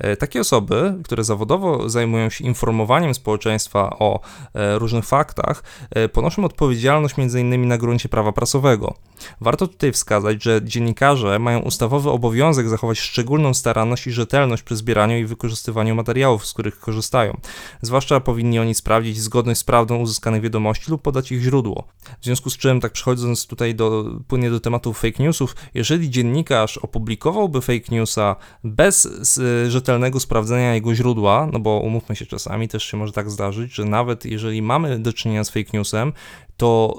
E, 0.00 0.16
takie 0.16 0.40
osoby, 0.40 0.94
które 1.04 1.24
zawodowo 1.24 1.88
zajmują 1.88 2.30
się 2.30 2.44
informowaniem 2.44 3.14
społeczeństwa 3.14 3.96
o 3.98 4.20
e, 4.54 4.78
różnych 4.78 5.04
faktach, 5.04 5.62
e, 5.90 6.08
ponoszą 6.08 6.44
odpowiedzialność 6.44 7.14
m.in. 7.18 7.68
na 7.68 7.78
gruncie 7.78 8.08
prawa 8.08 8.32
prasowego. 8.32 8.94
Warto 9.40 9.66
tutaj 9.66 9.92
wskazać, 9.92 10.42
że 10.42 10.60
dziennikarze 10.64 11.38
mają 11.38 11.58
ustawowy 11.58 12.10
obowiązek 12.10 12.68
zachować 12.68 12.98
szczególną 12.98 13.54
staranność 13.54 14.06
i 14.06 14.12
rzetelność 14.12 14.62
przy 14.62 14.76
zbieraniu 14.76 15.18
i 15.18 15.24
wykorzystywaniu 15.24 15.94
materiałów, 15.94 16.46
z 16.46 16.52
których 16.52 16.80
korzystają. 16.80 17.40
Zwłaszcza 17.82 18.20
powinni 18.20 18.58
oni 18.58 18.74
sprawdzić 18.74 19.20
zgodność 19.20 19.60
z 19.60 19.64
prawdą 19.64 19.96
uzyskanych 19.96 20.42
wiadomości 20.42 20.90
lub 20.90 21.02
podać 21.02 21.32
ich 21.32 21.42
źródło. 21.42 21.84
W 22.20 22.24
związku 22.24 22.50
z 22.50 22.56
czym, 22.56 22.80
tak 22.80 22.92
przechodząc 22.92 23.46
tutaj 23.46 23.74
do, 23.74 24.04
płynnie 24.28 24.50
do 24.50 24.60
tematu 24.60 24.92
fake 24.92 25.22
newsów, 25.22 25.56
jeżeli 25.74 26.10
dziennikarz 26.10 26.78
opublikowałby 26.78 27.60
fake 27.60 27.84
newsa 27.90 28.36
bez 28.64 29.08
rzetelności, 29.68 29.89
rzetelnego 29.90 30.20
sprawdzenia 30.20 30.74
jego 30.74 30.94
źródła, 30.94 31.48
no 31.52 31.58
bo 31.58 31.80
umówmy 31.80 32.16
się, 32.16 32.26
czasami 32.26 32.68
też 32.68 32.84
się 32.84 32.96
może 32.96 33.12
tak 33.12 33.30
zdarzyć, 33.30 33.74
że 33.74 33.84
nawet 33.84 34.24
jeżeli 34.24 34.62
mamy 34.62 34.98
do 34.98 35.12
czynienia 35.12 35.44
z 35.44 35.50
fake 35.50 35.70
newsem, 35.72 36.12
to 36.60 36.98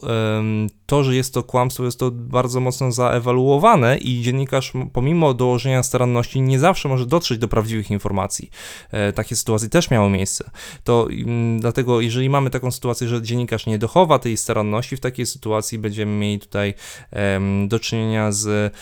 to, 0.86 1.04
że 1.04 1.16
jest 1.16 1.34
to 1.34 1.44
kłamstwo, 1.44 1.84
jest 1.84 2.00
to 2.00 2.12
bardzo 2.12 2.60
mocno 2.60 2.92
zaewaluowane 2.92 3.98
i 3.98 4.22
dziennikarz, 4.22 4.74
pomimo 4.94 5.34
dołożenia 5.34 5.84
staranności, 5.84 6.42
nie 6.42 6.60
zawsze 6.60 6.90
może 6.90 7.06
dotrzeć 7.06 7.38
do 7.38 7.48
prawdziwych 7.48 7.92
informacji. 7.92 8.50
E, 8.92 9.14
takie 9.14 9.36
sytuacje 9.36 9.70
też 9.70 9.92
miały 9.92 10.10
miejsce. 10.10 10.52
To 10.84 11.08
dlatego, 11.60 12.02
jeżeli 12.02 12.30
mamy 12.30 12.50
taką 12.50 12.72
sytuację, 12.72 13.08
że 13.08 13.22
dziennikarz 13.22 13.66
nie 13.66 13.78
dochowa 13.78 14.20
tej 14.20 14.38
staranności, 14.38 14.98
w 14.98 15.00
takiej 15.00 15.26
sytuacji 15.26 15.80
będziemy 15.80 16.12
mieli 16.12 16.40
tutaj 16.40 16.74
do 17.68 17.80
czynienia 17.80 18.32
z 18.32 18.74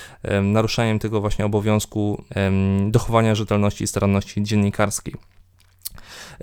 naruszaniem 0.44 1.00
tego 1.00 1.22
właśnie 1.22 1.46
obowiązku 1.46 2.24
dochowania 2.88 3.36
rzetelności 3.36 3.84
i 3.84 3.88
staranności 3.88 4.44
dziennikarskiej. 4.44 5.39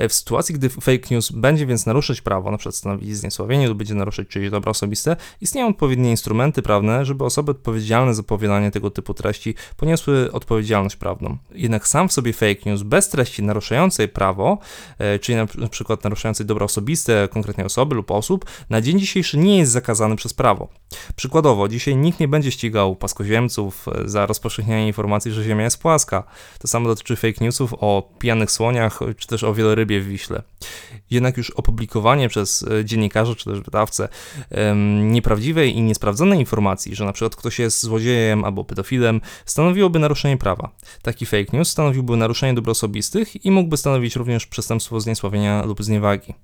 W 0.09 0.13
sytuacji, 0.13 0.55
gdy 0.55 0.69
fake 0.69 1.09
news 1.11 1.33
będzie 1.33 1.67
więc 1.67 1.87
naruszać 1.87 2.21
prawo, 2.21 2.51
na 2.51 2.59
przykład 2.59 2.75
stanowić 2.75 3.17
zniesławienie 3.17 3.69
lub 3.69 3.79
będzie 3.79 3.95
naruszać 3.95 4.29
czyjeś 4.29 4.51
dobro 4.51 4.71
osobiste, 4.71 5.17
istnieją 5.41 5.69
odpowiednie 5.69 6.11
instrumenty 6.11 6.63
prawne, 6.63 7.05
żeby 7.05 7.25
osoby 7.25 7.51
odpowiedzialne 7.51 8.15
za 8.15 8.23
powielanie 8.23 8.71
tego 8.71 8.91
typu 8.91 9.15
treści 9.15 9.55
poniosły 9.77 10.33
odpowiedzialność 10.33 10.97
prawną. 10.97 11.37
Jednak 11.53 11.89
sam 11.89 12.09
w 12.09 12.13
sobie 12.13 12.33
fake 12.33 12.61
news 12.67 12.83
bez 12.83 13.09
treści 13.09 13.43
naruszającej 13.43 14.09
prawo, 14.09 14.59
e, 14.99 15.19
czyli 15.19 15.39
na 15.59 15.69
przykład 15.69 16.05
naruszającej 16.05 16.47
dobro 16.47 16.65
osobiste 16.65 17.29
konkretnej 17.29 17.67
osoby 17.67 17.95
lub 17.95 18.11
osób, 18.11 18.45
na 18.71 18.81
dzień 18.81 18.99
dzisiejszy 18.99 19.39
nie 19.39 19.59
jest 19.59 19.73
zakazany 19.73 20.17
przez 20.17 20.35
prawo. 20.35 20.69
Przykładowo, 21.17 21.69
dzisiaj 21.69 21.97
nikt 21.97 22.21
nie 22.21 22.29
będzie 22.29 22.51
ścigał 22.51 22.97
paskoziemców 22.97 23.87
e, 23.89 24.09
za 24.09 24.27
rozpowszechnianie 24.27 24.87
informacji, 24.87 25.33
że 25.33 25.45
Ziemia 25.45 25.65
jest 25.65 25.79
płaska. 25.79 26.25
To 26.59 26.69
samo 26.69 26.89
dotyczy 26.89 27.17
fake 27.17 27.45
newsów 27.45 27.75
o 27.81 28.15
pijanych 28.19 28.51
słoniach, 28.51 29.01
czy 29.17 29.27
też 29.27 29.45
o 29.45 29.55
wielorybach 29.55 29.86
rybie 29.87 30.01
w 30.01 30.09
Wiśle. 30.09 30.43
Jednak 31.11 31.37
już 31.37 31.51
opublikowanie 31.51 32.29
przez 32.29 32.63
e, 32.63 32.85
dziennikarza 32.85 33.35
czy 33.35 33.45
też 33.45 33.61
wydawcę 33.61 34.09
nieprawdziwej 35.03 35.77
i 35.77 35.83
niesprawdzonej 35.83 36.39
informacji, 36.39 36.95
że 36.95 37.05
na 37.05 37.13
przykład 37.13 37.37
ktoś 37.37 37.59
jest 37.59 37.83
złodziejem 37.83 38.45
albo 38.45 38.65
pedofilem, 38.65 39.21
stanowiłoby 39.45 39.99
naruszenie 39.99 40.37
prawa. 40.37 40.71
Taki 41.03 41.27
fake 41.27 41.57
news 41.57 41.69
stanowiłby 41.69 42.17
naruszenie 42.17 42.55
dóbr 42.55 42.71
osobistych 42.71 43.45
i 43.45 43.51
mógłby 43.51 43.77
stanowić 43.77 44.17
również 44.17 44.47
przestępstwo 44.47 45.01
zniesławienia 45.01 45.65
lub 45.65 45.83
zniewagi. 45.83 46.35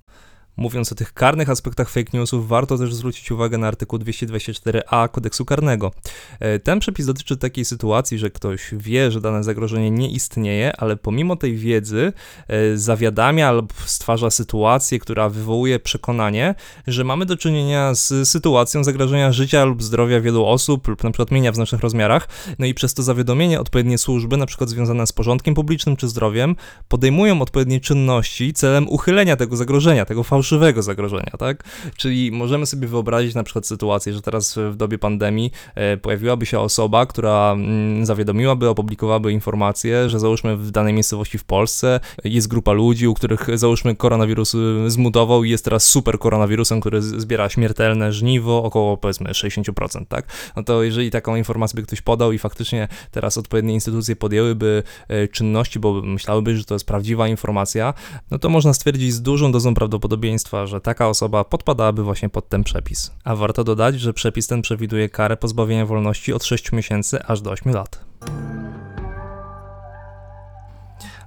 Mówiąc 0.57 0.91
o 0.91 0.95
tych 0.95 1.13
karnych 1.13 1.49
aspektach 1.49 1.89
fake 1.89 2.09
newsów, 2.13 2.47
warto 2.47 2.77
też 2.77 2.93
zwrócić 2.93 3.31
uwagę 3.31 3.57
na 3.57 3.67
artykuł 3.67 3.99
224a 3.99 5.09
kodeksu 5.09 5.45
karnego. 5.45 5.91
E, 6.39 6.59
ten 6.59 6.79
przepis 6.79 7.05
dotyczy 7.05 7.37
takiej 7.37 7.65
sytuacji, 7.65 8.17
że 8.17 8.29
ktoś 8.29 8.69
wie, 8.73 9.11
że 9.11 9.21
dane 9.21 9.43
zagrożenie 9.43 9.91
nie 9.91 10.11
istnieje, 10.11 10.77
ale 10.77 10.97
pomimo 10.97 11.35
tej 11.35 11.55
wiedzy 11.55 12.13
e, 12.47 12.77
zawiadamia 12.77 13.51
lub 13.51 13.73
stwarza 13.85 14.29
sytuację, 14.29 14.99
która 14.99 15.29
wywołuje 15.29 15.79
przekonanie, 15.79 16.55
że 16.87 17.03
mamy 17.03 17.25
do 17.25 17.37
czynienia 17.37 17.93
z 17.93 18.29
sytuacją 18.29 18.83
zagrożenia 18.83 19.31
życia 19.31 19.65
lub 19.65 19.83
zdrowia 19.83 20.21
wielu 20.21 20.45
osób, 20.45 20.87
lub 20.87 21.03
na 21.03 21.11
przykład 21.11 21.31
mienia 21.31 21.51
w 21.51 21.55
znacznych 21.55 21.81
rozmiarach. 21.81 22.27
No 22.59 22.65
i 22.65 22.73
przez 22.73 22.93
to 22.93 23.03
zawiadomienie 23.03 23.59
odpowiednie 23.59 23.97
służby, 23.97 24.37
na 24.37 24.45
przykład 24.45 24.69
związane 24.69 25.07
z 25.07 25.13
porządkiem 25.13 25.53
publicznym 25.53 25.95
czy 25.95 26.07
zdrowiem, 26.07 26.55
podejmują 26.87 27.41
odpowiednie 27.41 27.79
czynności 27.79 28.53
celem 28.53 28.89
uchylenia 28.89 29.35
tego 29.35 29.55
zagrożenia, 29.55 30.05
tego 30.05 30.23
fałszywego 30.23 30.42
fałszywego 30.43 30.83
zagrożenia, 30.83 31.31
tak? 31.39 31.63
Czyli 31.97 32.31
możemy 32.31 32.65
sobie 32.65 32.87
wyobrazić 32.87 33.35
na 33.35 33.43
przykład 33.43 33.67
sytuację, 33.67 34.13
że 34.13 34.21
teraz 34.21 34.59
w 34.71 34.75
dobie 34.75 34.97
pandemii 34.97 35.51
e, 35.75 35.97
pojawiłaby 35.97 36.45
się 36.45 36.59
osoba, 36.59 37.05
która 37.05 37.51
mm, 37.51 38.05
zawiadomiłaby, 38.05 38.69
opublikowałaby 38.69 39.31
informację, 39.31 40.09
że 40.09 40.19
załóżmy 40.19 40.57
w 40.57 40.71
danej 40.71 40.93
miejscowości 40.93 41.37
w 41.37 41.43
Polsce 41.43 41.99
jest 42.23 42.47
grupa 42.47 42.71
ludzi, 42.71 43.07
u 43.07 43.13
których 43.13 43.47
załóżmy 43.59 43.95
koronawirus 43.95 44.55
y, 44.55 44.89
zmutował 44.91 45.43
i 45.43 45.49
jest 45.49 45.65
teraz 45.65 45.85
super 45.85 46.19
koronawirusem, 46.19 46.81
który 46.81 47.01
zbiera 47.01 47.49
śmiertelne 47.49 48.13
żniwo, 48.13 48.63
około 48.63 48.97
powiedzmy 48.97 49.29
60%, 49.29 50.05
tak? 50.05 50.27
No 50.55 50.63
to 50.63 50.83
jeżeli 50.83 51.11
taką 51.11 51.35
informację 51.35 51.75
by 51.75 51.87
ktoś 51.87 52.01
podał 52.01 52.31
i 52.31 52.37
faktycznie 52.37 52.87
teraz 53.11 53.37
odpowiednie 53.37 53.73
instytucje 53.73 54.15
podjęłyby 54.15 54.83
e, 55.07 55.27
czynności, 55.27 55.79
bo 55.79 56.01
myślałyby, 56.01 56.57
że 56.57 56.63
to 56.63 56.75
jest 56.75 56.85
prawdziwa 56.87 57.27
informacja, 57.27 57.93
no 58.31 58.39
to 58.39 58.49
można 58.49 58.73
stwierdzić 58.73 59.13
z 59.13 59.21
dużą 59.21 59.51
dozą 59.51 59.73
prawdopodobieństwa, 59.73 60.32
że 60.65 60.81
taka 60.81 61.09
osoba 61.09 61.43
podpadałaby 61.43 62.03
właśnie 62.03 62.29
pod 62.29 62.49
ten 62.49 62.63
przepis. 62.63 63.11
A 63.23 63.35
warto 63.35 63.63
dodać, 63.63 63.99
że 63.99 64.13
przepis 64.13 64.47
ten 64.47 64.61
przewiduje 64.61 65.09
karę 65.09 65.37
pozbawienia 65.37 65.85
wolności 65.85 66.33
od 66.33 66.43
6 66.43 66.71
miesięcy 66.71 67.23
aż 67.23 67.41
do 67.41 67.51
8 67.51 67.73
lat. 67.73 68.05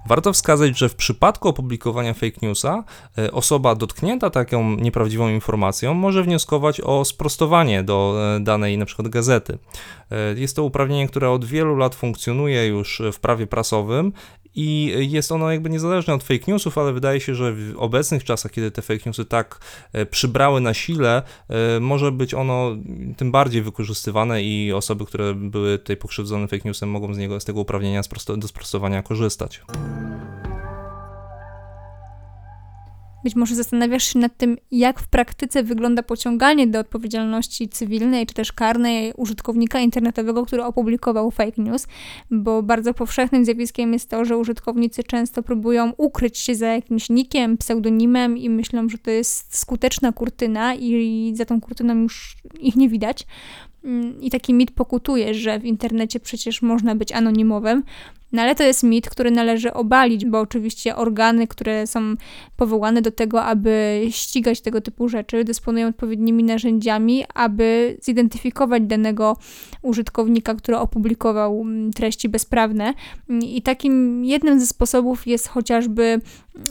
Warto 0.07 0.33
wskazać, 0.33 0.79
że 0.79 0.89
w 0.89 0.95
przypadku 0.95 1.49
opublikowania 1.49 2.15
fake 2.15 2.37
newsa 2.43 2.85
e, 3.19 3.33
osoba 3.33 3.75
dotknięta 3.75 4.31
taką 4.31 4.77
nieprawdziwą 4.77 5.29
informacją 5.29 5.95
może 5.95 6.23
wnioskować 6.23 6.81
o 6.81 7.05
sprostowanie 7.05 7.83
do 7.83 8.17
e, 8.37 8.41
danej 8.41 8.75
np. 8.75 9.03
gazety. 9.03 9.59
E, 10.11 10.35
jest 10.41 10.57
to 10.57 10.65
uprawnienie, 10.65 11.09
które 11.09 11.31
od 11.31 11.45
wielu 11.45 11.77
lat 11.77 11.95
funkcjonuje 11.95 12.67
już 12.67 13.03
w 13.13 13.21
prawie 13.21 13.47
prasowym 13.47 14.13
i 14.57 14.95
jest 15.11 15.33
ono 15.33 15.53
jakby 15.53 15.71
niezależne 15.71 16.15
od 16.15 16.23
fake 16.23 16.45
newsów, 16.49 16.79
ale 16.79 16.93
wydaje 16.93 17.21
się, 17.21 17.35
że 17.35 17.53
w 17.53 17.75
obecnych 17.77 18.25
czasach, 18.25 18.53
kiedy 18.53 18.71
te 18.71 18.83
fake 18.83 19.01
newsy 19.07 19.25
tak 19.25 19.61
e, 19.93 20.07
przybrały 20.07 20.61
na 20.61 20.75
sile, 20.75 21.23
e, 21.49 21.81
może 21.81 22.13
być 22.13 22.35
ono 22.35 22.77
tym 23.17 23.33
bardziej 23.33 23.63
wykorzystywane 23.63 24.43
i 24.43 24.73
osoby, 24.73 25.07
które 25.07 25.35
były 25.35 25.79
tutaj 25.79 25.97
pokrzywdzone 25.97 26.49
fake 26.49 26.63
newsem 26.65 26.91
mogą 26.91 27.15
z 27.15 27.19
niego, 27.19 27.41
z 27.41 27.45
tego 27.45 27.61
uprawnienia 27.61 28.03
do 28.37 28.49
sprostowania 28.49 29.03
korzystać. 29.03 29.63
Być 33.27 33.37
może 33.37 33.55
zastanawiasz 33.55 34.13
się 34.13 34.19
nad 34.19 34.37
tym, 34.37 34.57
jak 34.71 35.01
w 35.01 35.09
praktyce 35.09 35.63
wygląda 35.63 36.03
pociąganie 36.03 36.67
do 36.67 36.79
odpowiedzialności 36.79 37.69
cywilnej 37.69 38.27
czy 38.27 38.35
też 38.35 38.53
karnej 38.53 39.13
użytkownika 39.17 39.81
internetowego, 39.81 40.47
który 40.47 40.65
opublikował 40.65 41.31
fake 41.31 41.63
news, 41.63 41.87
bo 42.31 42.63
bardzo 42.63 42.95
powszechnym 42.95 43.45
zjawiskiem 43.45 43.93
jest 43.93 44.11
to, 44.11 44.25
że 44.25 44.37
użytkownicy 44.37 45.05
często 45.05 45.43
próbują 45.43 45.93
ukryć 45.97 46.39
się 46.39 46.55
za 46.55 46.67
jakimś 46.67 47.11
nikiem, 47.11 47.57
pseudonimem 47.57 48.39
i 48.39 48.51
myślą, 48.51 48.89
że 48.89 48.99
to 48.99 49.11
jest 49.11 49.59
skuteczna 49.59 50.13
kurtyna 50.13 50.75
i 50.75 51.33
za 51.37 51.45
tą 51.45 51.61
kurtyną 51.61 51.95
już 51.95 52.37
ich 52.61 52.77
nie 52.77 52.89
widać. 52.89 53.27
Mm, 53.85 54.21
I 54.21 54.31
taki 54.31 54.55
mit 54.55 54.71
pokutuje, 54.71 55.35
że 55.35 55.59
w 55.59 55.65
internecie 55.65 56.21
przecież 56.21 56.63
można 56.63 56.95
być 56.95 57.13
anonimowym, 57.13 57.83
no 58.33 58.43
ale 58.43 58.55
to 58.55 58.63
jest 58.63 58.83
mit, 58.83 59.11
który 59.11 59.31
należy 59.31 59.73
obalić, 59.73 60.27
bo 60.27 60.41
oczywiście 60.41 60.97
organy, 60.97 61.47
które 61.47 61.87
są 61.87 62.15
powołane 62.57 63.03
do 63.03 63.11
tego, 63.11 63.45
aby 63.45 64.03
ścigać 64.11 64.61
tego 64.61 64.81
typu 64.81 65.09
rzeczy, 65.09 65.45
dysponują 65.45 65.89
odpowiednimi 65.89 66.45
narzędziami, 66.45 67.25
aby 67.35 67.97
zidentyfikować 68.03 68.83
danego 68.83 69.37
użytkownika, 69.83 70.55
który 70.55 70.79
opublikował 70.79 71.61
mm, 71.61 71.93
treści 71.93 72.29
bezprawne. 72.29 72.95
I 73.43 73.63
takim 73.63 74.25
jednym 74.25 74.61
ze 74.61 74.67
sposobów 74.67 75.27
jest 75.27 75.49
chociażby 75.49 76.21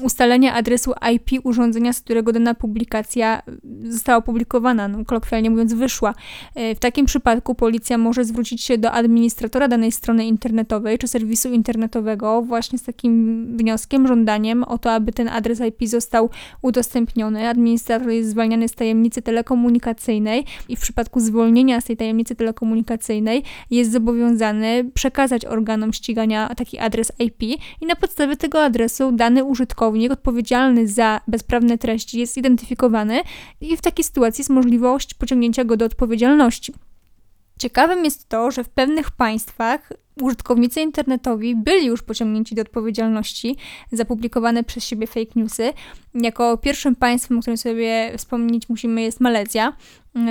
ustalenie 0.01 0.53
adresu 0.53 0.93
IP 1.13 1.45
urządzenia, 1.45 1.93
z 1.93 2.01
którego 2.01 2.31
dana 2.31 2.53
publikacja 2.53 3.41
została 3.83 4.17
opublikowana, 4.17 4.87
no, 4.87 5.05
kolokwialnie 5.05 5.49
mówiąc, 5.49 5.73
wyszła. 5.73 6.13
W 6.55 6.79
takim 6.79 7.05
przypadku 7.05 7.55
policja 7.55 7.97
może 7.97 8.25
zwrócić 8.25 8.63
się 8.63 8.77
do 8.77 8.91
administratora 8.91 9.67
danej 9.67 9.91
strony 9.91 10.25
internetowej 10.25 10.97
czy 10.97 11.07
serwisu 11.07 11.44
adresu 11.45 11.55
internetowego 11.55 12.41
właśnie 12.41 12.79
z 12.79 12.83
takim 12.83 13.45
wnioskiem, 13.57 14.07
żądaniem 14.07 14.63
o 14.63 14.77
to, 14.77 14.91
aby 14.91 15.11
ten 15.11 15.27
adres 15.27 15.59
IP 15.59 15.87
został 15.89 16.29
udostępniony. 16.61 17.49
Administrator 17.49 18.09
jest 18.09 18.29
zwalniany 18.29 18.67
z 18.67 18.73
tajemnicy 18.73 19.21
telekomunikacyjnej 19.21 20.45
i 20.69 20.75
w 20.75 20.79
przypadku 20.79 21.19
zwolnienia 21.19 21.81
z 21.81 21.85
tej 21.85 21.97
tajemnicy 21.97 22.35
telekomunikacyjnej 22.35 23.43
jest 23.71 23.91
zobowiązany 23.91 24.91
przekazać 24.93 25.45
organom 25.45 25.93
ścigania 25.93 26.55
taki 26.55 26.79
adres 26.79 27.11
IP 27.19 27.43
i 27.81 27.85
na 27.85 27.95
podstawie 27.95 28.37
tego 28.37 28.63
adresu 28.63 29.11
dany 29.11 29.43
użytkownik 29.43 30.11
odpowiedzialny 30.11 30.87
za 30.87 31.21
bezprawne 31.27 31.77
treści 31.77 32.19
jest 32.19 32.37
identyfikowany 32.37 33.21
i 33.61 33.77
w 33.77 33.81
takiej 33.81 34.03
sytuacji 34.03 34.41
jest 34.41 34.49
możliwość 34.49 35.13
pociągnięcia 35.13 35.63
go 35.63 35.77
do 35.77 35.85
odpowiedzialności. 35.85 36.73
Ciekawym 37.59 38.05
jest 38.05 38.29
to, 38.29 38.51
że 38.51 38.63
w 38.63 38.69
pewnych 38.69 39.11
państwach 39.11 39.89
użytkownicy 40.21 40.81
internetowi 40.81 41.55
byli 41.55 41.85
już 41.85 42.03
pociągnięci 42.03 42.55
do 42.55 42.61
odpowiedzialności 42.61 43.57
za 43.91 44.05
publikowane 44.05 44.63
przez 44.63 44.83
siebie 44.83 45.07
fake 45.07 45.31
newsy. 45.35 45.73
Jako 46.13 46.57
pierwszym 46.57 46.95
państwem, 46.95 47.37
o 47.37 47.41
którym 47.41 47.57
sobie 47.57 48.13
wspomnieć 48.17 48.69
musimy, 48.69 49.01
jest 49.01 49.19
Malezja. 49.19 49.73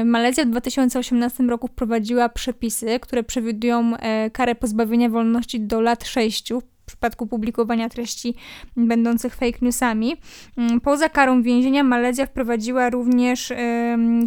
Malezja 0.04 0.44
w 0.44 0.48
2018 0.48 1.42
roku 1.42 1.68
wprowadziła 1.68 2.28
przepisy, 2.28 3.00
które 3.00 3.22
przewidują 3.22 3.96
e, 3.96 4.30
karę 4.30 4.54
pozbawienia 4.54 5.08
wolności 5.08 5.60
do 5.60 5.80
lat 5.80 6.04
6 6.04 6.52
w 6.84 6.86
przypadku 6.86 7.26
publikowania 7.26 7.88
treści 7.88 8.34
będących 8.76 9.34
fake 9.34 9.58
newsami. 9.62 10.16
Mm, 10.56 10.80
poza 10.80 11.08
karą 11.08 11.42
więzienia 11.42 11.84
Malezja 11.84 12.26
wprowadziła 12.26 12.90
również 12.90 13.52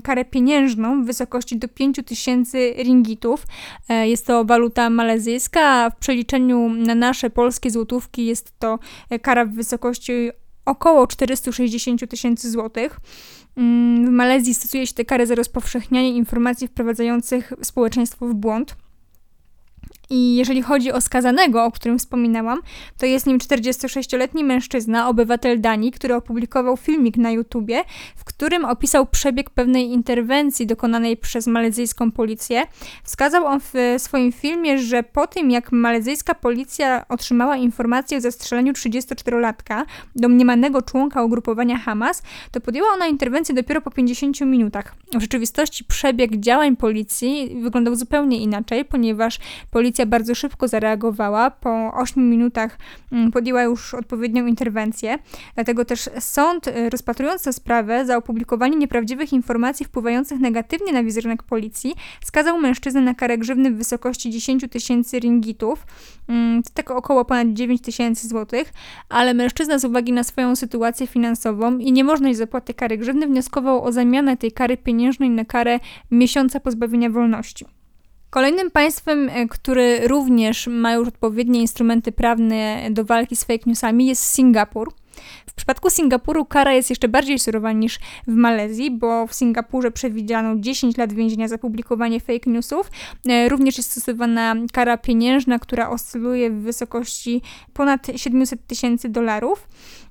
karę 0.04 0.26
pieniężną 0.26 1.04
w 1.04 1.06
wysokości 1.06 1.58
do 1.58 1.68
5000 1.68 2.58
ringitów. 2.74 3.46
E, 3.90 4.10
jest 4.10 4.26
to 4.26 4.46
waluta 4.46 4.90
malezyjska, 4.90 5.62
a 5.62 5.90
w 5.90 5.96
przeliczeniu 5.96 6.70
na 6.70 6.96
nasze 6.96 7.30
polskie 7.30 7.72
złotówki 7.72 8.26
jest 8.26 8.60
to 8.60 8.80
e, 9.10 9.20
kara 9.20 9.46
w 9.46 9.50
wysokości 9.50 10.30
około 10.66 11.08
460 11.08 12.10
tysięcy 12.10 12.52
złotych. 12.52 13.00
Mm, 13.58 14.06
w 14.06 14.10
Malezji 14.10 14.54
stosuje 14.54 14.88
się 14.88 14.94
te 14.94 15.06
kary 15.06 15.26
za 15.26 15.36
rozpowszechnianie 15.36 16.12
informacji 16.12 16.68
wprowadzających 16.68 17.54
społeczeństwo 17.64 18.28
w 18.28 18.34
błąd. 18.34 18.76
I 20.10 20.36
jeżeli 20.36 20.62
chodzi 20.62 20.92
o 20.92 21.02
skazanego, 21.02 21.66
o 21.66 21.72
którym 21.72 22.00
wspominałam, 22.00 22.60
to 22.98 23.06
jest 23.06 23.28
nim 23.28 23.38
46-letni 23.38 24.44
mężczyzna, 24.44 25.10
obywatel 25.10 25.62
Danii, 25.62 25.92
który 25.92 26.16
opublikował 26.16 26.78
filmik 26.78 27.18
na 27.18 27.32
YouTubie, 27.32 27.84
w 28.16 28.24
którym 28.24 28.66
opisał 28.66 29.06
przebieg 29.06 29.50
pewnej 29.50 29.92
interwencji 29.92 30.68
dokonanej 30.68 31.18
przez 31.18 31.48
malezyjską 31.48 32.12
policję. 32.12 32.64
Wskazał 33.04 33.46
on 33.46 33.60
w 33.60 33.74
swoim 33.98 34.32
filmie, 34.32 34.80
że 34.80 35.04
po 35.04 35.28
tym 35.28 35.52
jak 35.52 35.72
malezyjska 35.72 36.36
policja 36.36 37.06
otrzymała 37.10 37.58
informację 37.58 38.18
o 38.18 38.22
zastrzeleniu 38.22 38.74
34-latka, 38.74 39.86
domniemanego 40.16 40.82
członka 40.82 41.24
ugrupowania 41.24 41.78
Hamas, 41.78 42.24
to 42.52 42.62
podjęła 42.62 42.90
ona 42.94 43.08
interwencję 43.08 43.56
dopiero 43.56 43.82
po 43.82 43.92
50 43.92 44.42
minutach. 44.42 44.96
W 45.14 45.22
rzeczywistości 45.22 45.84
przebieg 45.84 46.38
działań 46.38 46.76
policji 46.76 47.58
wyglądał 47.62 47.96
zupełnie 47.96 48.38
inaczej, 48.38 48.86
ponieważ 48.86 49.40
policja 49.72 49.97
Policja 49.98 50.12
bardzo 50.12 50.36
szybko 50.36 50.68
zareagowała. 50.68 51.52
Po 51.52 51.94
8 51.94 52.30
minutach 52.30 52.78
mm, 53.12 53.32
podjęła 53.32 53.64
już 53.64 53.94
odpowiednią 53.94 54.46
interwencję. 54.46 55.20
Dlatego 55.56 55.86
też 55.86 56.10
sąd, 56.20 56.68
y, 56.68 56.90
rozpatrując 56.90 57.44
tę 57.44 57.54
sprawę 57.54 58.06
za 58.06 58.18
opublikowanie 58.18 58.78
nieprawdziwych 58.78 59.34
informacji 59.34 59.86
wpływających 59.86 60.40
negatywnie 60.40 60.94
na 60.94 61.04
wizerunek 61.04 61.44
policji, 61.44 61.96
skazał 62.24 62.60
mężczyznę 62.60 63.02
na 63.02 63.14
karę 63.14 63.38
grzywny 63.38 63.72
w 63.72 63.78
wysokości 63.78 64.32
10 64.32 64.70
tysięcy 64.70 65.20
ringitów, 65.20 65.86
mm, 66.30 66.64
to 66.64 66.70
tak 66.74 66.92
około 66.92 67.26
ponad 67.26 67.48
9 67.48 67.82
tysięcy 67.82 68.28
złotych, 68.28 68.74
ale 69.10 69.34
mężczyzna 69.34 69.80
z 69.80 69.86
uwagi 69.86 70.14
na 70.14 70.24
swoją 70.24 70.56
sytuację 70.56 71.08
finansową 71.08 71.78
i 71.78 71.92
niemożność 71.92 72.38
zapłaty 72.38 72.74
kary 72.74 72.98
grzywny 72.98 73.28
wnioskował 73.28 73.84
o 73.84 73.92
zamianę 73.92 74.38
tej 74.38 74.52
kary 74.52 74.78
pieniężnej 74.78 75.30
na 75.30 75.46
karę 75.46 75.80
miesiąca 76.12 76.60
pozbawienia 76.60 77.10
wolności. 77.10 77.77
Kolejnym 78.38 78.72
państwem, 78.72 79.30
e, 79.30 79.48
który 79.48 80.08
również 80.08 80.68
ma 80.68 80.94
już 80.94 81.08
odpowiednie 81.08 81.62
instrumenty 81.62 82.12
prawne 82.12 82.88
do 82.92 83.06
walki 83.06 83.36
z 83.36 83.44
fake 83.44 83.64
newsami 83.66 84.06
jest 84.08 84.24
Singapur. 84.24 84.94
W 85.48 85.54
przypadku 85.54 85.90
Singapuru 85.90 86.46
kara 86.46 86.74
jest 86.74 86.90
jeszcze 86.90 87.08
bardziej 87.08 87.40
surowa 87.40 87.72
niż 87.72 88.00
w 88.28 88.34
Malezji, 88.34 88.92
bo 88.92 89.28
w 89.28 89.34
Singapurze 89.34 89.92
przewidziano 89.92 90.56
10 90.56 90.98
lat 90.98 91.14
więzienia 91.14 91.48
za 91.48 91.58
publikowanie 91.58 92.20
fake 92.20 92.50
newsów. 92.50 92.92
E, 93.30 93.50
również 93.50 93.78
jest 93.78 93.92
stosowana 93.92 94.56
kara 94.74 94.98
pieniężna, 94.98 95.60
która 95.60 95.90
oscyluje 95.90 96.52
w 96.52 96.62
wysokości 96.62 97.42
ponad 97.74 98.08
700 98.16 98.68
tysięcy 98.68 99.10
dolarów. 99.10 99.68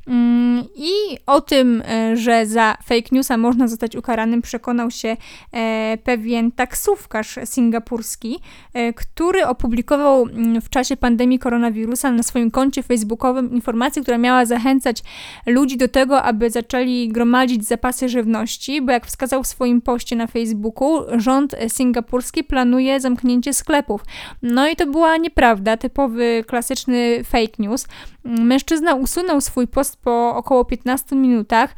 Mm, 0.07 0.65
I 0.75 1.19
o 1.27 1.41
tym, 1.41 1.83
e, 1.89 2.17
że 2.17 2.47
za 2.47 2.77
fake 2.85 3.09
newsa 3.13 3.37
można 3.37 3.69
zostać 3.69 3.97
ukaranym, 3.97 4.43
przekonał 4.43 4.91
się 4.91 5.17
e, 5.53 5.99
pewien 6.05 6.53
taksówkarz 6.53 7.39
singapurski, 7.45 8.39
e, 8.75 8.93
który 8.93 9.47
opublikował 9.47 10.23
mm, 10.23 10.61
w 10.61 10.69
czasie 10.69 10.97
pandemii 10.97 11.39
koronawirusa 11.39 12.11
na 12.11 12.23
swoim 12.23 12.51
koncie 12.51 12.83
facebookowym 12.83 13.53
informację, 13.53 14.03
która 14.03 14.19
miała 14.19 14.45
zachęcać 14.45 15.03
ludzi 15.47 15.77
do 15.77 15.89
tego, 15.89 16.23
aby 16.23 16.51
zaczęli 16.51 17.09
gromadzić 17.09 17.65
zapasy 17.65 18.09
żywności, 18.09 18.83
bo 18.83 18.93
jak 18.93 19.07
wskazał 19.07 19.43
w 19.43 19.47
swoim 19.47 19.81
poście 19.81 20.17
na 20.17 20.27
Facebooku, 20.27 21.03
rząd 21.17 21.55
singapurski 21.69 22.45
planuje 22.45 23.01
zamknięcie 23.01 23.55
sklepów. 23.55 24.01
No 24.43 24.69
i 24.69 24.77
to 24.77 24.87
była 24.87 25.17
nieprawda, 25.17 25.77
typowy 25.77 26.45
klasyczny 26.47 27.25
fake 27.25 27.53
news. 27.59 27.87
Mężczyzna 28.25 28.95
usunął 28.95 29.41
swój 29.41 29.69
post 29.69 29.96
po 30.03 30.37
około 30.37 30.65
15 30.65 31.17
minutach, 31.17 31.75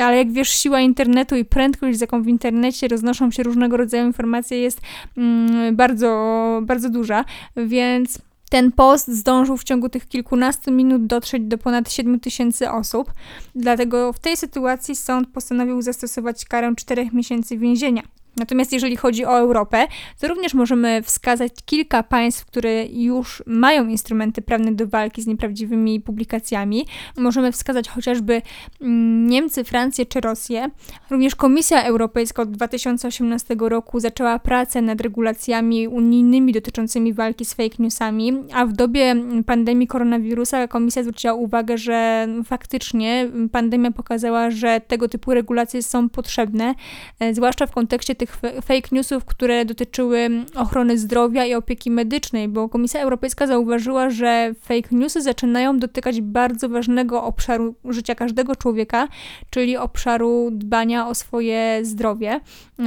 ale 0.00 0.16
jak 0.16 0.32
wiesz, 0.32 0.48
siła 0.48 0.80
internetu 0.80 1.36
i 1.36 1.44
prędkość, 1.44 1.98
z 1.98 2.00
jaką 2.00 2.22
w 2.22 2.28
internecie 2.28 2.88
roznoszą 2.88 3.30
się 3.30 3.42
różnego 3.42 3.76
rodzaju 3.76 4.06
informacje, 4.06 4.58
jest 4.58 4.80
mm, 5.16 5.76
bardzo, 5.76 6.60
bardzo 6.62 6.90
duża, 6.90 7.24
więc 7.56 8.18
ten 8.50 8.72
post 8.72 9.08
zdążył 9.08 9.56
w 9.56 9.64
ciągu 9.64 9.88
tych 9.88 10.08
kilkunastu 10.08 10.72
minut 10.72 11.06
dotrzeć 11.06 11.42
do 11.42 11.58
ponad 11.58 11.92
7 11.92 12.20
tysięcy 12.20 12.70
osób. 12.70 13.12
Dlatego 13.54 14.12
w 14.12 14.18
tej 14.18 14.36
sytuacji 14.36 14.96
sąd 14.96 15.28
postanowił 15.28 15.82
zastosować 15.82 16.44
karę 16.44 16.74
4 16.76 17.10
miesięcy 17.12 17.58
więzienia. 17.58 18.02
Natomiast 18.36 18.72
jeżeli 18.72 18.96
chodzi 18.96 19.24
o 19.24 19.38
Europę, 19.38 19.86
to 20.20 20.28
również 20.28 20.54
możemy 20.54 21.02
wskazać 21.02 21.52
kilka 21.64 22.02
państw, 22.02 22.44
które 22.46 22.86
już 22.86 23.42
mają 23.46 23.88
instrumenty 23.88 24.42
prawne 24.42 24.72
do 24.72 24.86
walki 24.86 25.22
z 25.22 25.26
nieprawdziwymi 25.26 26.00
publikacjami. 26.00 26.86
Możemy 27.16 27.52
wskazać 27.52 27.88
chociażby 27.88 28.42
mm, 28.80 29.26
Niemcy, 29.26 29.64
Francję 29.64 30.06
czy 30.06 30.20
Rosję. 30.20 30.70
Również 31.10 31.34
Komisja 31.34 31.84
Europejska 31.84 32.42
od 32.42 32.50
2018 32.50 33.56
roku 33.58 34.00
zaczęła 34.00 34.38
pracę 34.38 34.82
nad 34.82 35.00
regulacjami 35.00 35.88
unijnymi 35.88 36.52
dotyczącymi 36.52 37.12
walki 37.12 37.44
z 37.44 37.54
fake 37.54 37.76
newsami, 37.78 38.32
a 38.54 38.66
w 38.66 38.72
dobie 38.72 39.14
pandemii 39.46 39.86
koronawirusa 39.86 40.68
Komisja 40.68 41.02
zwróciła 41.02 41.34
uwagę, 41.34 41.78
że 41.78 42.28
faktycznie 42.44 43.30
pandemia 43.52 43.90
pokazała, 43.90 44.50
że 44.50 44.80
tego 44.80 45.08
typu 45.08 45.34
regulacje 45.34 45.82
są 45.82 46.08
potrzebne, 46.08 46.74
e, 47.20 47.34
zwłaszcza 47.34 47.66
w 47.66 47.72
kontekście 47.72 48.14
tych 48.22 48.36
fake 48.62 48.88
newsów, 48.92 49.24
które 49.24 49.64
dotyczyły 49.64 50.28
ochrony 50.56 50.98
zdrowia 50.98 51.46
i 51.46 51.54
opieki 51.54 51.90
medycznej, 51.90 52.48
bo 52.48 52.68
Komisja 52.68 53.00
Europejska 53.00 53.46
zauważyła, 53.46 54.10
że 54.10 54.54
fake 54.60 54.88
newsy 54.90 55.22
zaczynają 55.22 55.78
dotykać 55.78 56.20
bardzo 56.20 56.68
ważnego 56.68 57.24
obszaru 57.24 57.74
życia 57.84 58.14
każdego 58.14 58.56
człowieka, 58.56 59.08
czyli 59.50 59.76
obszaru 59.76 60.48
dbania 60.52 61.08
o 61.08 61.14
swoje 61.14 61.80
zdrowie, 61.82 62.40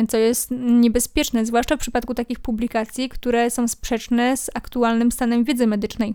co 0.10 0.18
jest 0.18 0.52
niebezpieczne, 0.60 1.46
zwłaszcza 1.46 1.76
w 1.76 1.80
przypadku 1.80 2.14
takich 2.14 2.40
publikacji, 2.40 3.10
które 3.10 3.50
są 3.50 3.68
sprzeczne 3.68 4.38
z 4.38 4.50
aktualnym 4.54 5.12
stanem 5.12 5.44
wiedzy 5.44 5.68
medycznej. 5.68 6.14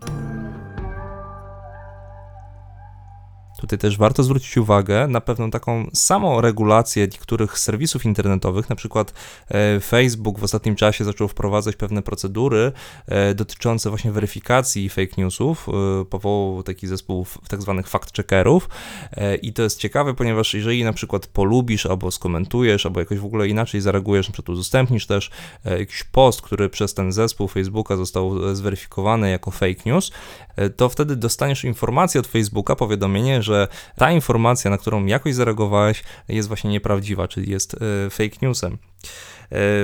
Tutaj 3.60 3.78
też 3.78 3.98
warto 3.98 4.22
zwrócić 4.22 4.56
uwagę 4.56 5.08
na 5.08 5.20
pewną 5.20 5.50
taką 5.50 5.90
samą 5.94 6.40
regulację 6.40 7.02
niektórych 7.02 7.58
serwisów 7.58 8.04
internetowych, 8.04 8.70
na 8.70 8.76
przykład 8.76 9.12
e, 9.48 9.80
Facebook 9.80 10.38
w 10.38 10.44
ostatnim 10.44 10.76
czasie 10.76 11.04
zaczął 11.04 11.28
wprowadzać 11.28 11.76
pewne 11.76 12.02
procedury 12.02 12.72
e, 13.06 13.34
dotyczące 13.34 13.88
właśnie 13.88 14.12
weryfikacji 14.12 14.88
fake 14.88 15.14
newsów, 15.18 15.68
e, 15.68 16.04
powołał 16.04 16.62
taki 16.62 16.86
zespół 16.86 17.26
tak 17.48 17.62
zwanych 17.62 17.88
fact-checkerów 17.88 18.60
i 19.42 19.52
to 19.52 19.62
jest 19.62 19.78
ciekawe, 19.78 20.14
ponieważ 20.14 20.54
jeżeli 20.54 20.84
na 20.84 20.92
przykład 20.92 21.26
polubisz 21.26 21.86
albo 21.86 22.10
skomentujesz, 22.10 22.86
albo 22.86 23.00
jakoś 23.00 23.18
w 23.18 23.24
ogóle 23.24 23.48
inaczej 23.48 23.80
zareagujesz, 23.80 24.28
na 24.28 24.32
przykład 24.32 24.48
udostępnisz 24.48 25.06
też 25.06 25.30
jakiś 25.64 26.04
post, 26.04 26.42
który 26.42 26.68
przez 26.68 26.94
ten 26.94 27.12
zespół 27.12 27.48
Facebooka 27.48 27.96
został 27.96 28.54
zweryfikowany 28.54 29.30
jako 29.30 29.50
fake 29.50 29.82
news, 29.86 30.10
to 30.76 30.88
wtedy 30.88 31.16
dostaniesz 31.16 31.64
informację 31.64 32.20
od 32.20 32.26
Facebooka, 32.26 32.76
powiadomienie, 32.76 33.42
że 33.42 33.49
że 33.50 33.68
ta 33.96 34.12
informacja, 34.12 34.70
na 34.70 34.78
którą 34.78 35.06
jakoś 35.06 35.34
zareagowałeś, 35.34 36.04
jest 36.28 36.48
właśnie 36.48 36.70
nieprawdziwa, 36.70 37.28
czyli 37.28 37.50
jest 37.50 37.74
e, 37.74 38.10
fake 38.10 38.36
newsem. 38.42 38.78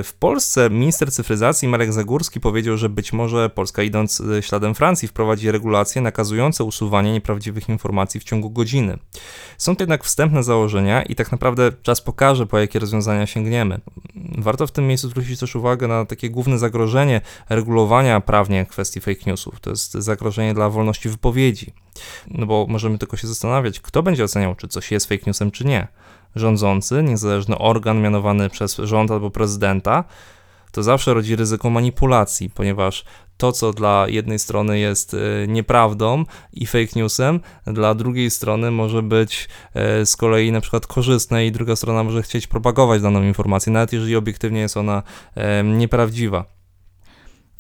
w 0.02 0.12
Polsce 0.18 0.70
minister 0.70 1.12
cyfryzacji 1.12 1.68
Marek 1.68 1.92
Zagórski 1.92 2.40
powiedział, 2.40 2.76
że 2.76 2.88
być 2.88 3.12
może 3.12 3.50
Polska 3.50 3.83
idąc 3.83 4.22
śladem 4.40 4.74
Francji 4.74 5.09
wprowadzi 5.09 5.50
regulacje 5.50 6.02
nakazujące 6.02 6.64
usuwanie 6.64 7.12
nieprawdziwych 7.12 7.68
informacji 7.68 8.20
w 8.20 8.24
ciągu 8.24 8.50
godziny. 8.50 8.98
Są 9.59 9.76
to 9.76 9.83
jednak 9.83 10.05
wstępne 10.05 10.42
założenia 10.42 11.02
i 11.02 11.14
tak 11.14 11.33
naprawdę 11.33 11.72
czas 11.83 12.00
pokaże, 12.00 12.46
po 12.46 12.59
jakie 12.59 12.79
rozwiązania 12.79 13.26
sięgniemy. 13.26 13.81
Warto 14.38 14.66
w 14.66 14.72
tym 14.72 14.87
miejscu 14.87 15.09
zwrócić 15.09 15.40
też 15.40 15.57
uwagę 15.57 15.88
na 15.88 16.05
takie 16.05 16.31
główne 16.31 16.59
zagrożenie 16.59 17.20
regulowania 17.48 18.20
prawnie 18.20 18.66
kwestii 18.66 19.00
fake 19.00 19.20
newsów. 19.26 19.61
To 19.61 19.70
jest 19.70 19.92
zagrożenie 19.92 20.55
dla 20.55 20.70
wolności 20.70 21.09
wypowiedzi. 21.09 21.72
No 22.29 22.47
bo 22.47 22.67
możemy 22.69 22.99
tylko 22.99 23.17
się 23.17 23.27
zastanawiać, 23.27 23.81
kto 23.81 24.03
będzie 24.03 24.25
oceniał, 24.25 24.55
czy 24.55 24.69
coś 24.69 24.91
jest 24.91 25.09
fake 25.09 25.23
newsem, 25.27 25.51
czy 25.51 25.65
nie. 25.65 25.89
Rządzący, 26.37 27.03
niezależny 27.03 27.59
organ 27.59 28.01
mianowany 28.01 28.51
przez 28.51 28.77
rząd 28.77 29.11
albo 29.11 29.31
prezydenta, 29.31 30.05
to 30.73 30.83
zawsze 30.83 31.15
rodzi 31.15 31.37
ryzyko 31.37 31.71
manipulacji, 31.71 32.51
ponieważ 32.51 33.05
to, 33.37 33.53
co 33.53 33.73
dla 33.73 34.07
jednej 34.09 34.39
strony 34.39 34.79
jest 34.79 35.15
e, 35.15 35.19
nieprawdą 35.49 36.25
i 36.53 36.67
fake 36.67 36.93
newsem, 36.97 37.41
dla 37.67 37.95
drugiej 37.95 38.31
strony 38.31 38.71
może 38.71 39.03
być 39.03 39.49
e, 39.75 40.07
z 40.07 40.17
kolei 40.17 40.53
na 40.53 40.61
przykład 40.61 40.87
korzystne 40.87 41.47
i 41.47 41.53
druga 41.53 41.77
strona 41.77 42.05
może 42.05 42.23
chcieć 42.23 42.47
propagować 42.47 43.03
daną 43.03 43.23
informację, 43.23 43.73
nawet 43.73 43.93
jeżeli 43.93 44.17
obiektywnie 44.17 44.61
jest 44.61 44.77
ona 44.77 45.03
e, 45.35 45.65
nieprawdziwa. 45.65 46.45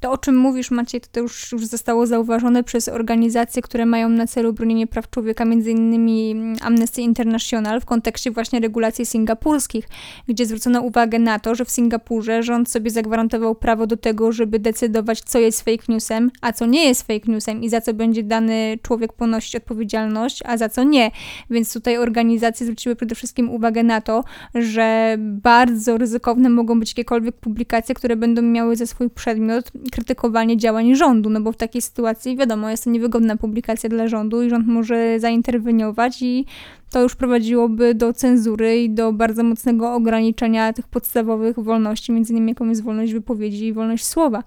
To, 0.00 0.12
o 0.12 0.18
czym 0.18 0.36
mówisz, 0.36 0.70
Maciej, 0.70 1.00
to, 1.12 1.20
już, 1.20 1.52
już 1.52 1.66
zostało 1.66 2.06
zauważone 2.06 2.64
przez 2.64 2.88
organizacje, 2.88 3.62
które 3.62 3.86
mają 3.86 4.08
na 4.08 4.26
celu 4.26 4.52
bronienie 4.52 4.86
praw 4.86 5.10
człowieka, 5.10 5.44
innymi 5.44 6.30
mm, 6.30 6.56
Amnesty 6.60 7.02
International 7.02 7.80
w 7.80 7.84
kontekście 7.84 8.30
właśnie 8.30 8.60
regulacji 8.60 9.06
singapurskich, 9.06 9.88
gdzie 10.28 10.46
zwrócono 10.46 10.80
uwagę 10.80 11.18
na 11.18 11.38
to, 11.38 11.54
że 11.54 11.64
w 11.64 11.70
Singapurze 11.70 12.42
rząd 12.42 12.70
sobie 12.70 12.90
zagwarantował 12.90 13.54
prawo 13.54 13.86
do 13.86 13.96
tego, 13.96 14.32
żeby 14.32 14.58
decydować, 14.58 15.20
co 15.20 15.38
jest 15.38 15.62
fake 15.62 15.84
newsem, 15.88 16.30
a 16.40 16.52
co 16.52 16.66
nie 16.66 16.84
jest 16.84 17.06
fake 17.06 17.32
newsem 17.32 17.62
i 17.62 17.68
za 17.68 17.80
co 17.80 17.94
będzie 17.94 18.22
dany 18.22 18.78
człowiek 18.82 19.12
ponosić 19.12 19.56
odpowiedzialność, 19.56 20.42
a 20.44 20.56
za 20.56 20.68
co 20.68 20.84
nie. 20.84 21.10
Więc 21.50 21.72
tutaj 21.72 21.98
organizacje 21.98 22.66
zwróciły 22.66 22.96
przede 22.96 23.14
wszystkim 23.14 23.50
uwagę 23.50 23.82
na 23.82 24.00
to, 24.00 24.24
że 24.54 25.16
bardzo 25.18 25.98
ryzykowne 25.98 26.48
mogą 26.48 26.80
być 26.80 26.90
jakiekolwiek 26.90 27.36
publikacje, 27.36 27.94
które 27.94 28.16
będą 28.16 28.42
miały 28.42 28.76
za 28.76 28.86
swój 28.86 29.10
przedmiot 29.10 29.70
krytykowanie 29.96 30.56
działań 30.56 30.94
rządu, 30.94 31.30
no 31.30 31.40
bo 31.40 31.52
w 31.52 31.56
takiej 31.56 31.82
sytuacji 31.82 32.36
wiadomo, 32.36 32.70
jest 32.70 32.84
to 32.84 32.90
niewygodna 32.90 33.36
publikacja 33.36 33.88
dla 33.88 34.08
rządu 34.08 34.42
i 34.42 34.50
rząd 34.50 34.66
może 34.66 35.20
zainterweniować 35.20 36.22
i 36.22 36.46
to 36.90 37.02
już 37.02 37.14
prowadziłoby 37.14 37.94
do 37.94 38.12
cenzury 38.12 38.82
i 38.82 38.90
do 38.90 39.12
bardzo 39.12 39.42
mocnego 39.42 39.94
ograniczenia 39.94 40.72
tych 40.72 40.88
podstawowych 40.88 41.58
wolności, 41.58 42.12
między 42.12 42.32
innymi 42.32 42.48
jaką 42.48 42.68
jest 42.68 42.82
wolność 42.82 43.12
wypowiedzi 43.12 43.66
i 43.66 43.72
wolność 43.72 44.04
słowa. 44.04 44.42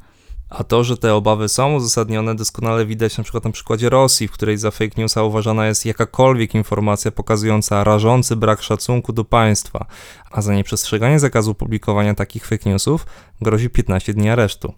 A 0.49 0.63
to, 0.63 0.83
że 0.83 0.97
te 0.97 1.15
obawy 1.15 1.49
są 1.49 1.75
uzasadnione, 1.75 2.35
doskonale 2.35 2.85
widać 2.85 3.17
na 3.17 3.23
przykład 3.23 3.45
na 3.45 3.51
przykładzie 3.51 3.89
Rosji, 3.89 4.27
w 4.27 4.31
której 4.31 4.57
za 4.57 4.71
fake 4.71 5.01
newsa 5.01 5.23
uważana 5.23 5.67
jest 5.67 5.85
jakakolwiek 5.85 6.55
informacja 6.55 7.11
pokazująca 7.11 7.83
rażący 7.83 8.35
brak 8.35 8.61
szacunku 8.61 9.13
do 9.13 9.23
państwa, 9.23 9.85
a 10.31 10.41
za 10.41 10.53
nieprzestrzeganie 10.53 11.19
zakazu 11.19 11.55
publikowania 11.55 12.15
takich 12.15 12.45
fake 12.45 12.69
newsów 12.69 13.05
grozi 13.41 13.69
15 13.69 14.13
dni 14.13 14.29
aresztu. 14.29 14.73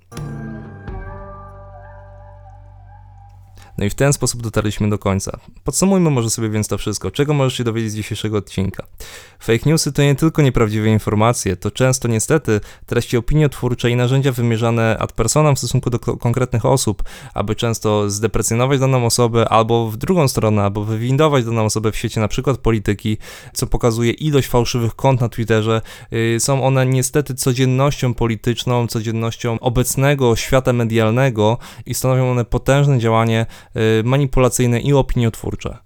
No 3.82 3.86
i 3.86 3.90
w 3.90 3.96
ten 3.96 4.14
sposób 4.14 4.42
dotarliśmy 4.42 4.90
do 4.90 4.98
końca. 4.98 5.40
Podsumujmy 5.64 6.10
może 6.10 6.30
sobie 6.30 6.50
więc 6.50 6.68
to 6.68 6.78
wszystko. 6.78 7.12
Czego 7.12 7.34
możesz 7.34 7.58
się 7.58 7.64
dowiedzieć 7.64 7.92
z 7.92 7.96
dzisiejszego 7.96 8.38
odcinka? 8.38 8.84
Fake 9.40 9.70
newsy 9.70 9.92
to 9.92 10.02
nie 10.02 10.16
tylko 10.16 10.42
nieprawdziwe 10.42 10.90
informacje, 10.90 11.56
to 11.56 11.72
często 11.72 12.08
niestety 12.08 12.62
treści 12.86 13.18
opiniotwórcze 13.18 13.90
i 13.90 13.96
narzędzia 13.96 14.32
wymierzane 14.32 14.98
ad 15.00 15.14
personam 15.14 15.56
w 15.56 15.60
stosunku 15.60 15.90
do 15.90 16.00
konkretnych 16.00 16.66
osób, 16.66 17.04
aby 17.34 17.56
często 17.56 18.10
zdeprecjonować 18.10 18.80
daną 18.80 19.06
osobę 19.06 19.50
albo 19.50 19.92
w 19.92 19.98
drugą 19.98 20.28
stronę, 20.28 20.64
albo 20.64 20.84
wywindować 20.84 21.46
daną 21.46 21.66
osobę 21.66 21.92
w 21.92 21.96
świecie 21.96 22.22
na 22.22 22.28
przykład 22.28 22.58
polityki, 22.58 23.18
co 23.54 23.68
pokazuje 23.68 24.12
ilość 24.12 24.48
fałszywych 24.48 24.96
kont 24.96 25.22
na 25.22 25.30
Twitterze. 25.30 25.82
Y, 26.14 26.38
są 26.40 26.64
one 26.64 26.86
niestety 26.86 27.36
codziennością 27.36 28.14
polityczną, 28.14 28.88
codziennością 28.88 29.60
obecnego 29.60 30.36
świata 30.36 30.74
medialnego 30.74 31.58
i 31.86 31.94
stanowią 31.94 32.32
one 32.32 32.46
potężne 32.46 33.00
działanie 33.00 33.46
manipulacyjne 34.04 34.82
i 34.82 34.94
opiniotwórcze. 34.94 35.78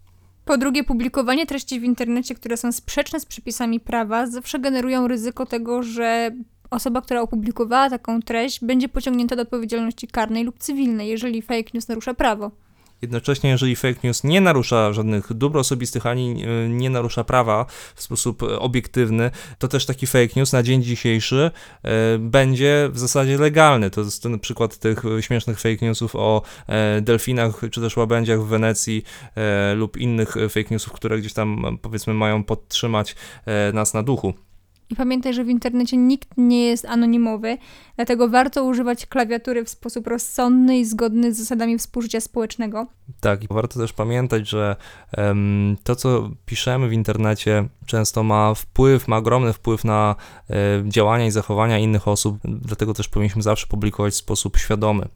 Po 0.45 0.57
drugie, 0.57 0.83
publikowanie 0.83 1.45
treści 1.45 1.79
w 1.79 1.83
internecie, 1.83 2.35
które 2.35 2.57
są 2.57 2.71
sprzeczne 2.71 3.19
z 3.19 3.25
przepisami 3.25 3.79
prawa, 3.79 4.27
zawsze 4.27 4.59
generują 4.59 5.07
ryzyko 5.07 5.45
tego, 5.45 5.83
że 5.83 6.31
osoba, 6.69 7.01
która 7.01 7.21
opublikowała 7.21 7.89
taką 7.89 8.21
treść, 8.21 8.65
będzie 8.65 8.89
pociągnięta 8.89 9.35
do 9.35 9.41
odpowiedzialności 9.41 10.07
karnej 10.07 10.43
lub 10.43 10.59
cywilnej, 10.59 11.09
jeżeli 11.09 11.41
fake 11.41 11.69
news 11.73 11.87
narusza 11.87 12.13
prawo. 12.13 12.51
Jednocześnie, 13.01 13.49
jeżeli 13.49 13.75
fake 13.75 13.99
news 14.03 14.23
nie 14.23 14.41
narusza 14.41 14.93
żadnych 14.93 15.33
dóbr 15.33 15.57
osobistych 15.57 16.05
ani 16.05 16.43
e, 16.43 16.69
nie 16.69 16.89
narusza 16.89 17.23
prawa 17.23 17.65
w 17.95 18.01
sposób 18.01 18.43
e, 18.43 18.59
obiektywny, 18.59 19.31
to 19.59 19.67
też 19.67 19.85
taki 19.85 20.07
fake 20.07 20.33
news 20.35 20.53
na 20.53 20.63
dzień 20.63 20.83
dzisiejszy 20.83 21.51
e, 21.83 22.17
będzie 22.19 22.89
w 22.91 22.99
zasadzie 22.99 23.37
legalny. 23.37 23.89
To 23.89 24.01
jest 24.01 24.23
ten 24.23 24.39
przykład 24.39 24.77
tych 24.77 25.03
śmiesznych 25.21 25.59
fake 25.59 25.85
newsów 25.85 26.15
o 26.15 26.41
delfinach 27.01 27.61
czy 27.71 27.81
też 27.81 27.97
łabędziach 27.97 28.41
w 28.41 28.47
Wenecji 28.47 29.03
lub 29.75 29.97
innych 29.97 30.35
fake 30.49 30.69
newsów, 30.71 30.93
które 30.93 31.19
gdzieś 31.19 31.33
tam 31.33 31.77
powiedzmy 31.81 32.13
mają 32.13 32.43
podtrzymać 32.43 33.15
nas 33.73 33.93
na 33.93 34.03
duchu. 34.03 34.33
I 34.89 34.95
pamiętaj, 34.95 35.33
że 35.33 35.43
w 35.43 35.49
internecie 35.49 35.97
nikt 35.97 36.29
nie 36.37 36.65
jest 36.65 36.85
anonimowy, 36.85 37.57
dlatego 37.95 38.29
warto 38.29 38.63
używać 38.63 39.05
klawiatury 39.05 39.65
w 39.65 39.69
sposób 39.69 40.07
rozsądny 40.07 40.77
i 40.77 40.85
zgodny 40.85 41.33
z 41.33 41.37
zasadami 41.37 41.77
współżycia 41.77 42.21
społecznego. 42.21 42.87
Tak, 43.19 43.43
i 43.43 43.47
warto 43.47 43.79
też 43.79 43.93
pamiętać, 43.93 44.49
że 44.49 44.75
um, 45.17 45.77
to, 45.83 45.95
co 45.95 46.29
piszemy 46.45 46.89
w 46.89 46.93
internecie, 46.93 47.67
często 47.85 48.23
ma 48.23 48.53
wpływ, 48.53 49.07
ma 49.07 49.17
ogromny 49.17 49.53
wpływ 49.53 49.83
na 49.83 50.15
um, 50.49 50.91
działania 50.91 51.25
i 51.25 51.31
zachowania 51.31 51.79
innych 51.79 52.07
osób, 52.07 52.37
dlatego 52.43 52.93
też 52.93 53.07
powinniśmy 53.07 53.41
zawsze 53.41 53.67
publikować 53.67 54.13
w 54.13 54.17
sposób 54.17 54.57
świadomy. 54.57 55.07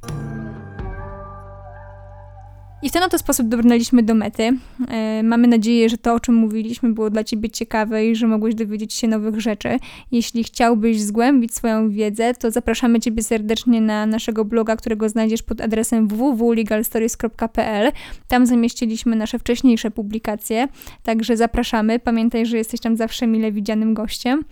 I 2.81 2.89
w 2.89 2.91
ten 2.91 3.03
oto 3.03 3.17
sposób 3.17 3.47
dobrnęliśmy 3.47 4.03
do 4.03 4.15
mety. 4.15 4.57
E, 4.87 5.23
mamy 5.23 5.47
nadzieję, 5.47 5.89
że 5.89 5.97
to, 5.97 6.13
o 6.13 6.19
czym 6.19 6.35
mówiliśmy, 6.35 6.93
było 6.93 7.09
dla 7.09 7.23
Ciebie 7.23 7.49
ciekawe 7.49 8.05
i 8.05 8.15
że 8.15 8.27
mogłeś 8.27 8.55
dowiedzieć 8.55 8.93
się 8.93 9.07
nowych 9.07 9.41
rzeczy. 9.41 9.77
Jeśli 10.11 10.43
chciałbyś 10.43 11.01
zgłębić 11.01 11.55
swoją 11.55 11.89
wiedzę, 11.89 12.33
to 12.33 12.51
zapraszamy 12.51 12.99
Ciebie 12.99 13.23
serdecznie 13.23 13.81
na 13.81 14.05
naszego 14.05 14.45
bloga, 14.45 14.75
którego 14.75 15.09
znajdziesz 15.09 15.43
pod 15.43 15.61
adresem 15.61 16.07
www.legalstories.pl. 16.07 17.91
Tam 18.27 18.45
zamieściliśmy 18.45 19.15
nasze 19.15 19.39
wcześniejsze 19.39 19.91
publikacje, 19.91 20.67
także 21.03 21.37
zapraszamy. 21.37 21.99
Pamiętaj, 21.99 22.45
że 22.45 22.57
jesteś 22.57 22.79
tam 22.79 22.97
zawsze 22.97 23.27
mile 23.27 23.51
widzianym 23.51 23.93
gościem. 23.93 24.45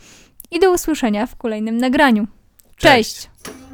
I 0.51 0.59
do 0.59 0.73
usłyszenia 0.73 1.25
w 1.25 1.35
kolejnym 1.35 1.77
nagraniu. 1.77 2.27
Cześć. 2.77 3.15
Cześć. 3.15 3.66